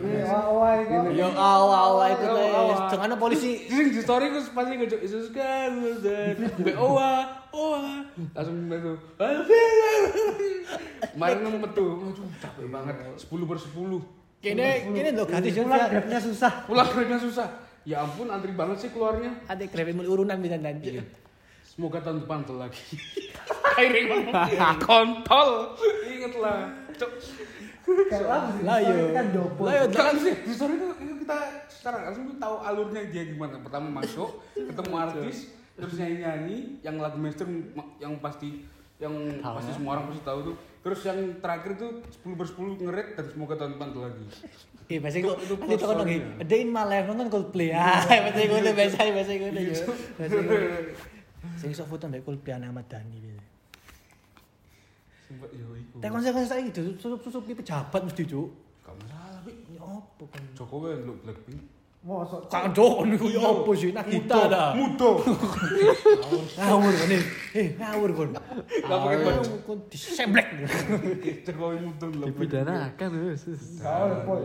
Yo 1.13 1.29
awal-awal 1.37 2.09
itu 2.17 2.25
Yo, 2.25 2.33
guys. 2.33 2.57
awal. 2.57 2.77
Jangan 2.89 3.07
ada 3.13 3.17
polisi. 3.21 3.51
Sing 3.69 3.93
di 3.93 4.01
story 4.01 4.33
ku 4.33 4.41
pasti 4.41 4.73
gue 4.81 4.89
cuk 4.89 5.01
kan 5.37 5.71
Be 6.65 6.73
oa 6.73 7.13
oa. 7.53 7.85
Langsung 8.33 8.57
itu 8.73 8.93
Marin 11.17 11.39
nemu 11.45 11.59
metu. 11.61 11.85
Capek 12.41 12.67
banget. 12.73 12.97
10 13.21 13.29
per 13.45 13.59
10 13.61 14.17
Kene 14.37 14.69
kene 14.93 15.11
lo 15.17 15.25
gratis 15.29 15.53
yo. 15.53 15.65
Pulang 15.65 15.91
grabnya 15.91 16.19
susah. 16.21 16.53
pulang 16.69 16.89
kerja 16.93 17.17
susah 17.19 17.66
ya 17.87 18.03
ampun 18.03 18.27
antri 18.29 18.51
banget 18.51 18.83
sih 18.83 18.91
keluarnya 18.91 19.31
Ada 19.47 19.63
mulai 19.95 20.11
urunan 20.11 20.37
bisa 20.43 20.59
nanti. 20.59 20.99
Iya. 20.99 21.05
Semoga 21.63 22.03
tahun 22.03 22.27
depan 22.27 22.43
tuh 22.43 22.57
lagi. 22.59 22.83
Akhirnya 23.77 24.01
ngomong 24.11 24.35
kontol. 24.81 25.51
Ingat 26.09 26.35
lah. 26.41 26.59
Cuk. 26.97 27.11
Kalau 27.87 28.51
Lah 28.67 28.79
yo. 28.83 29.15
kan 29.15 29.27
jopo. 29.31 29.61
Lah 29.69 29.75
yo 29.79 29.85
Kan 29.95 30.19
sih 30.19 30.35
di 30.35 30.51
story 30.51 30.75
itu 30.75 30.87
kita 31.23 31.37
secara 31.71 31.95
nggak 32.03 32.07
langsung 32.11 32.25
tuh 32.33 32.39
tahu 32.43 32.57
alurnya 32.65 33.03
dia 33.13 33.23
gimana. 33.31 33.63
Pertama 33.63 34.03
masuk, 34.03 34.43
ketemu 34.57 34.95
artis, 34.99 35.37
terus 35.77 35.95
nyanyi 35.95 36.17
nyanyi, 36.19 36.57
yang 36.83 36.97
lagu 36.99 37.21
mainstream 37.21 37.71
ma- 37.77 37.93
yang 38.03 38.19
pasti 38.19 38.67
yang 38.97 39.13
pasti 39.39 39.71
semua 39.77 40.01
orang 40.01 40.11
pasti 40.11 40.23
tahu 40.25 40.39
tuh. 40.51 40.57
Terus 40.83 41.01
yang 41.05 41.19
terakhir 41.39 41.77
tuh 41.77 41.91
10 42.25 42.35
per 42.35 42.47
10 42.49 42.83
ngeret 42.89 43.09
dan 43.15 43.25
semoga 43.31 43.55
tahun 43.55 43.79
depan 43.79 43.89
tuh 43.93 44.03
lagi. 44.09 44.25
Itu- 44.87 45.27
kok 45.27 45.39
itu 45.39 45.55
nanti 45.57 45.75
tuh 45.75 45.87
kan 45.87 45.97
lagi. 45.99 46.17
story-nya. 46.17 46.41
Ada 46.41 46.55
in 46.57 46.69
my 46.71 46.85
life 46.85 47.07
nonton 47.07 47.29
Coldplay. 47.29 47.69
Ah, 47.71 48.01
bahasa 48.25 48.41
gue 48.41 48.59
udah 48.59 48.75
bahasa 48.75 48.99
bahasa 49.11 49.33
gue 49.33 49.51
udah. 49.51 49.63
yo. 49.63 49.75
Bahasa 50.15 50.37
gue. 50.39 50.59
Sing 51.57 51.69
iso 51.71 51.85
foto 51.85 52.05
ndek 52.07 52.23
Coldplay 52.23 52.55
Ahmad 52.55 52.87
Dhani. 52.87 53.17
biasa. 53.19 53.45
Sumpah 55.27 55.49
yo 55.51 55.67
iku. 55.75 55.97
Tapi 55.99 56.11
konser-konser 56.11 56.49
saiki 56.49 56.71
itu 56.71 56.83
susup-susup 56.97 57.43
di 57.45 57.55
pejabat 57.55 58.01
mesti, 58.01 58.23
Cuk. 58.25 58.49
Gak 58.81 58.95
masalah. 59.03 59.43
Ya 59.67 59.83
opo 59.83 60.25
kan? 60.31 60.43
Jokowi 60.55 61.03
lu 61.03 61.19
Blackpink. 61.21 61.61
Mosok. 62.07 62.47
Kang 62.47 62.71
Joko 62.71 63.03
niku 63.03 63.27
ya 63.35 63.43
opo 63.43 63.75
sih? 63.75 63.91
Nak 63.91 64.07
kita 64.07 64.47
dah. 64.47 64.71
Mudo. 64.79 65.19
Ngawur 66.63 66.95
kan 66.95 67.11
ini. 67.11 67.19
Eh, 67.51 67.69
ngawur 67.75 68.11
kon. 68.15 68.31
Gak 68.31 68.99
pakai 69.03 69.19
baju. 69.27 69.53
Kon 69.67 69.79
disemblek. 69.91 70.47
Jokowi 71.43 71.77
mudo 71.83 72.07
lho. 72.15 72.31
Dipidanakan 72.31 73.11
wis. 73.27 73.51
Kau 73.83 74.23
pol. 74.23 74.39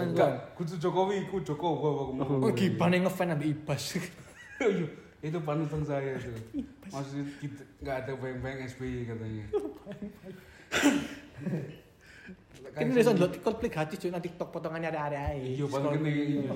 Enggak, 0.00 0.56
kudu 0.56 0.80
Jokowi, 0.80 1.28
ku 1.28 1.44
Joko 1.44 1.76
aku 1.76 2.12
mau. 2.16 2.48
Oh, 2.48 2.52
gibane 2.56 3.04
ngefan 3.04 3.36
ambek 3.36 3.52
Ibas. 3.52 3.84
Iya, 4.58 4.90
itu 5.22 5.38
panutan 5.46 5.86
saya 5.86 6.18
itu. 6.18 6.34
Maksudnya 6.90 7.30
kita 7.38 7.62
nggak 7.78 7.96
ada 8.02 8.12
bayang-bayang 8.18 8.66
SBY 8.66 9.06
katanya. 9.06 9.46
Kan 12.78 12.86
bisa 12.88 13.10
ndelok 13.10 13.42
Coldplay 13.42 13.68
gratis 13.68 13.98
Cuk 13.98 14.10
nang 14.10 14.22
TikTok 14.22 14.48
potongannya 14.48 14.88
ada-ada 14.88 15.18
ae. 15.34 15.58
Iya, 15.58 15.64
paling 15.66 15.98
gede. 15.98 16.12
iya. 16.14 16.50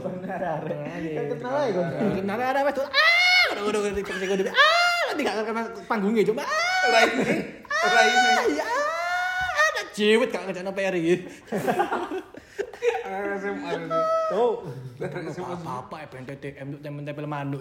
Kan 1.18 1.26
kenal 1.34 1.54
aja 1.58 1.80
kan. 1.82 2.10
Kenal 2.14 2.38
ada 2.38 2.60
wes 2.62 2.74
tuh. 2.74 2.86
Ah, 2.86 3.44
udah 3.52 3.80
udah 3.82 3.92
TikTok 3.92 4.16
sing 4.16 4.30
udah. 4.30 4.54
Ah, 4.54 5.00
nanti 5.10 5.20
gak 5.22 5.34
kena 5.42 5.62
panggungnya 5.84 6.22
cuma. 6.22 6.42
Ah, 6.42 6.84
Lainnya, 6.88 7.34
lainnya. 7.82 8.42
ya. 8.54 8.66
Ada 9.52 9.82
cewek 9.90 10.28
gak 10.30 10.42
ngejakno 10.46 10.70
PR 10.72 10.94
iki. 10.94 11.14
Ah, 13.02 13.36
SMA 13.36 13.68
itu. 13.74 13.98
Tuh. 14.30 14.54
SMA. 15.28 15.56
Apa 15.60 15.96
ya 15.98 16.06
BNTTM 16.08 16.66
untuk 16.70 16.80
tempel-tempel 16.80 17.26
manuk. 17.26 17.60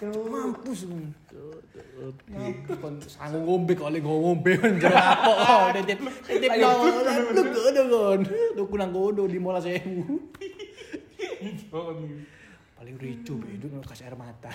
Mampus. 0.00 0.88
Mampus 2.32 2.76
kon 2.80 2.96
sanggup 3.04 3.44
ngombe 3.44 3.72
kok 3.76 3.92
oleh 3.92 4.00
ngombe 4.00 4.56
kon 4.56 4.80
jero 4.80 4.96
apa 4.96 5.28
oh 5.28 5.64
titip 5.76 6.00
titip 6.24 6.50
no 6.56 6.70
lu 7.36 7.42
kono 7.52 7.82
kon 7.92 8.20
tuku 8.56 8.74
nang 8.80 8.90
kono 8.96 9.22
di 9.28 9.36
mola 9.36 9.60
sewu 9.60 10.32
Oh, 11.72 11.96
paling 12.76 12.96
ricu 13.00 13.40
be 13.40 13.56
itu 13.56 13.68
kasih 13.84 14.12
air 14.12 14.16
mata. 14.16 14.52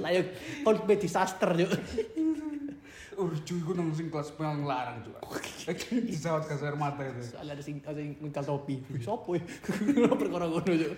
Layak 0.00 0.32
Coldplay 0.64 0.96
disaster 0.96 1.52
yuk. 1.56 1.72
Oh, 3.20 3.28
cuy, 3.28 3.60
gue 3.60 3.74
nang 3.76 3.92
sing 3.92 4.08
kelas 4.08 4.32
paling 4.36 4.64
larang 4.64 5.04
juga. 5.04 5.20
Di 5.92 6.16
sawat 6.16 6.48
kasar 6.48 6.80
mata 6.80 7.04
itu. 7.04 7.36
soalnya 7.36 7.60
ada 7.60 7.64
sing 7.64 7.84
ada 7.84 8.00
sing 8.00 8.16
ngekal 8.24 8.44
topi. 8.44 8.80
Sopo 9.04 9.36
ya? 9.36 9.44
Perkara 10.20 10.48
ngono 10.48 10.72
yuk 10.72 10.92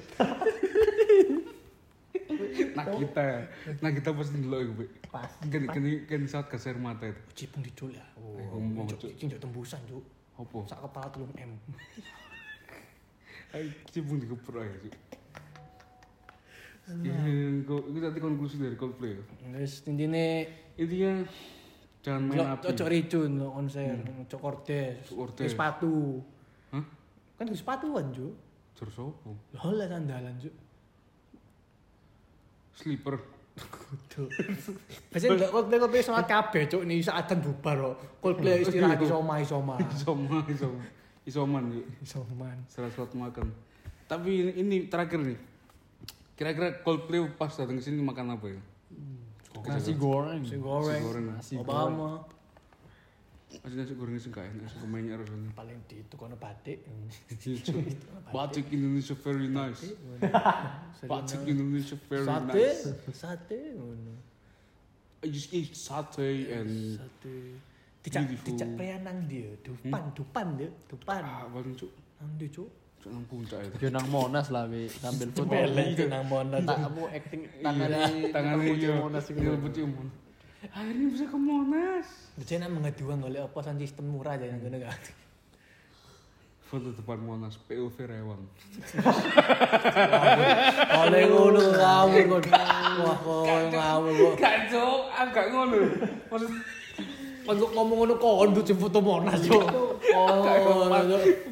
Nah 2.77 2.87
kita, 2.89 3.27
nah 3.79 3.91
kita 3.91 4.11
pasti 4.11 4.37
dulu 4.37 4.57
ya, 4.57 4.71
Be. 4.73 4.87
Pasti. 5.07 5.47
Kan 5.49 5.63
kan 5.67 5.83
kan 6.05 6.19
di 6.19 6.29
sawat 6.29 6.47
kasar 6.49 6.77
mata 6.77 7.05
itu. 7.05 7.21
cipung 7.37 7.61
dicul 7.61 7.91
ya 7.91 8.05
Oh, 8.15 8.39
ngomong, 8.57 8.87
Cuk. 8.91 9.11
cipung 9.13 9.41
tembusan 9.41 9.81
cuk 9.85 10.05
Apa? 10.35 10.59
sak 10.67 10.79
kepala 10.81 11.07
telung 11.09 11.35
M 11.35 11.53
Ayo, 13.51 13.71
cibung 13.87 14.19
di 14.19 14.27
kepro 14.27 14.59
ya, 14.59 14.75
cuy. 14.77 14.93
Iya, 16.85 17.17
itu 17.65 17.99
tadi 17.99 18.19
konklusi 18.19 18.59
dari 18.59 18.75
Coldplay 18.75 19.15
ya. 19.15 19.23
wis 19.57 19.81
intine 19.85 20.45
Intinya 20.75 21.25
jangan 22.03 22.23
main 22.27 22.45
api. 22.45 22.65
cocok 22.67 22.89
ricun 22.89 23.31
lo 23.39 23.55
konser, 23.55 23.95
cocok 24.27 24.41
kordes, 24.43 24.97
sepatu. 25.47 26.21
Hah? 26.69 26.85
Kan 27.35 27.47
ke 27.47 27.57
sepatuan, 27.57 28.11
Cuk. 28.11 28.35
Jur 28.75 28.89
sopo? 28.91 29.33
Lah 29.55 29.87
sandalan, 29.87 30.35
Cuk. 30.37 30.53
Slipper. 32.75 33.15
Kudu. 33.55 34.27
Biasanya 35.15 35.47
ndak 35.47 35.51
Coldplay 35.55 35.79
Coldplay 35.79 36.03
sama 36.03 36.27
kabeh, 36.27 36.67
Cuk. 36.67 36.83
Nih 36.83 36.99
saat 36.99 37.31
dan 37.31 37.39
bubar 37.39 37.77
kok. 37.79 37.97
Coldplay 38.19 38.61
istirahat 38.67 38.99
di 38.99 39.07
soma 39.07 39.39
soma. 39.47 39.75
Isoma, 39.79 40.43
isoma. 40.51 40.83
Isoman 41.25 41.65
yuk. 41.73 41.87
Isoman. 42.05 42.57
Serat-serat 42.69 43.17
makan. 43.17 43.49
Tapi 44.05 44.31
ini, 44.45 44.53
ini 44.61 44.77
terakhir 44.91 45.25
nih. 45.25 45.39
Kira-kira 46.37 46.83
Coldplay 46.85 47.23
pas 47.33 47.49
datang 47.55 47.79
ke 47.79 47.83
sini 47.83 48.03
makan 48.03 48.37
apa 48.37 48.47
ya? 48.53 48.61
Nasi 49.65 49.95
goreng. 49.97 50.43
Nasi 50.45 50.59
goreng. 50.61 51.01
goreng. 51.01 51.25
Nasi 51.33 51.55
Obama. 51.57 52.27
Masih 53.65 53.81
nasi 53.81 53.97
goreng 53.97 54.21
sih 54.21 54.29
gak 54.29 54.45
enak, 54.45 54.69
suka 54.69 54.85
mainnya 54.85 55.17
rasanya. 55.17 55.49
Paling 55.57 55.81
di 55.89 56.05
itu 56.05 56.15
kono 56.15 56.37
batik. 56.37 56.85
Batik 58.35 58.69
Indonesia 58.69 59.17
very 59.17 59.49
nice. 59.49 59.89
Batik 61.09 61.41
Indonesia 61.53 61.97
very 62.05 62.29
Sate, 62.29 62.53
nice. 62.53 62.93
sate 63.11 63.59
ngono. 63.73 64.13
I 65.25 65.33
just 65.33 65.49
eat 65.51 65.73
satay 65.73 66.53
and 66.53 67.01
Sate. 67.01 67.57
Dijak 68.05 68.29
Beautiful. 68.29 68.53
dijak 68.53 68.71
preanang 68.77 69.19
dia, 69.25 69.49
dupan, 69.65 70.13
dupan 70.13 70.47
dia, 70.61 70.69
dupan. 70.85 71.25
ah, 71.25 71.49
paling 71.49 71.73
cuk, 71.73 71.89
Nang 72.21 72.37
dia, 72.37 72.53
Cuk. 72.53 72.69
cuk 73.01 73.09
nang 73.09 73.25
puncak 73.25 73.65
itu. 73.65 73.77
Yo 73.81 73.89
nang 73.89 74.05
Monas 74.13 74.53
lah, 74.53 74.69
Bi. 74.69 74.85
Sambil 74.93 75.33
foto. 75.33 75.49
Belek 75.49 75.97
itu 75.97 76.05
nang 76.13 76.29
Monas. 76.29 76.61
Tak 76.63 76.85
kamu 76.85 77.03
acting 77.09 77.43
tangannya 77.65 78.01
Iya, 78.29 78.61
pucuk 78.61 78.77
iya. 78.77 78.93
Monas 79.01 79.25
Iya, 79.25 79.37
gitu. 79.41 79.57
pucuk 79.57 79.85
Monas. 79.89 80.15
Akhirnya 80.73 81.07
bisa 81.13 81.27
ke 81.29 81.37
Monas. 81.37 82.09
Biasanya 82.41 82.73
mengeduang 82.73 83.21
oleh 83.29 83.45
apa 83.45 83.59
san 83.61 83.77
sistem 83.77 84.09
murah 84.09 84.41
aja 84.41 84.49
yang 84.49 84.63
ngono 84.65 84.81
kan. 84.81 85.01
Foto 86.65 86.89
depan 86.97 87.21
Monas, 87.21 87.61
POV 87.69 87.97
Rewang. 88.09 88.43
Oleh 91.05 91.23
ngono 91.29 91.61
ngawur 91.61 92.23
kon. 92.33 92.45
Wah, 93.05 93.17
kok 93.21 93.45
ngawur 93.77 94.13
kok. 94.17 94.35
Gak 94.41 94.57
cuk, 94.73 95.01
agak 95.13 95.47
ngono. 95.53 95.79
Maksud 96.33 96.51
Pas 97.45 97.61
kok 97.61 97.73
ngomong 97.77 97.97
ngono 98.01 98.15
kok 98.17 98.35
ndut 98.57 98.65
jemput 98.65 98.89
foto 98.89 98.99
Monas 99.05 99.45
yo. 99.45 99.61
Oh, 100.17 100.49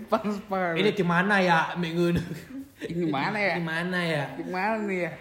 panas 0.09 0.41
banget. 0.49 0.81
ini 0.81 0.91
di 0.97 1.05
mana 1.05 1.37
ya? 1.45 1.77
Ngono. 1.77 2.23
ini 2.89 3.05
mana 3.13 3.37
ya? 3.37 3.55
Di 3.61 3.65
mana 3.65 3.99
ya? 4.01 4.25
Di 4.33 4.45
mana 4.49 4.89
ya? 4.89 5.13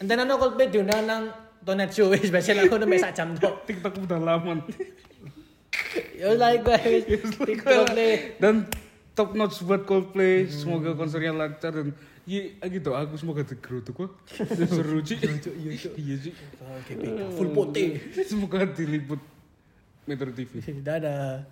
Enten 0.00 0.16
ana 0.20 0.34
Coldplay 0.36 0.68
diundang 0.68 1.04
nang 1.08 1.22
Tonet 1.64 1.92
Show 1.92 2.08
wis 2.12 2.32
biasa 2.32 2.56
aku 2.56 2.76
udah 2.76 2.88
sak 3.00 3.12
jam 3.16 3.36
tok. 3.36 3.62
TikTok 3.68 3.94
udah 4.04 4.20
lama. 4.20 4.64
Ya 6.16 6.36
like 6.36 6.64
guys. 6.64 7.04
TikTok 7.36 7.92
deh. 7.96 8.36
Dan 8.40 8.68
top 9.12 9.36
notch 9.36 9.60
buat 9.64 9.84
Coldplay. 9.84 10.48
Semoga 10.48 10.96
konsernya 10.96 11.32
lancar 11.36 11.72
dan 11.72 11.92
Iya, 12.30 12.62
gitu. 12.70 12.94
Aku 12.94 13.18
semoga 13.18 13.42
digerutuk 13.42 13.94
kok. 13.96 14.10
Seru 14.70 15.02
sih. 15.02 15.18
Iya 15.98 16.14
sih. 16.20 16.32
GPK 16.86 17.20
full 17.34 17.50
pote. 17.50 17.98
Semoga 18.30 18.70
diliput 18.70 19.18
Metro 20.06 20.30
TV. 20.30 20.62
Dadah. 20.78 21.42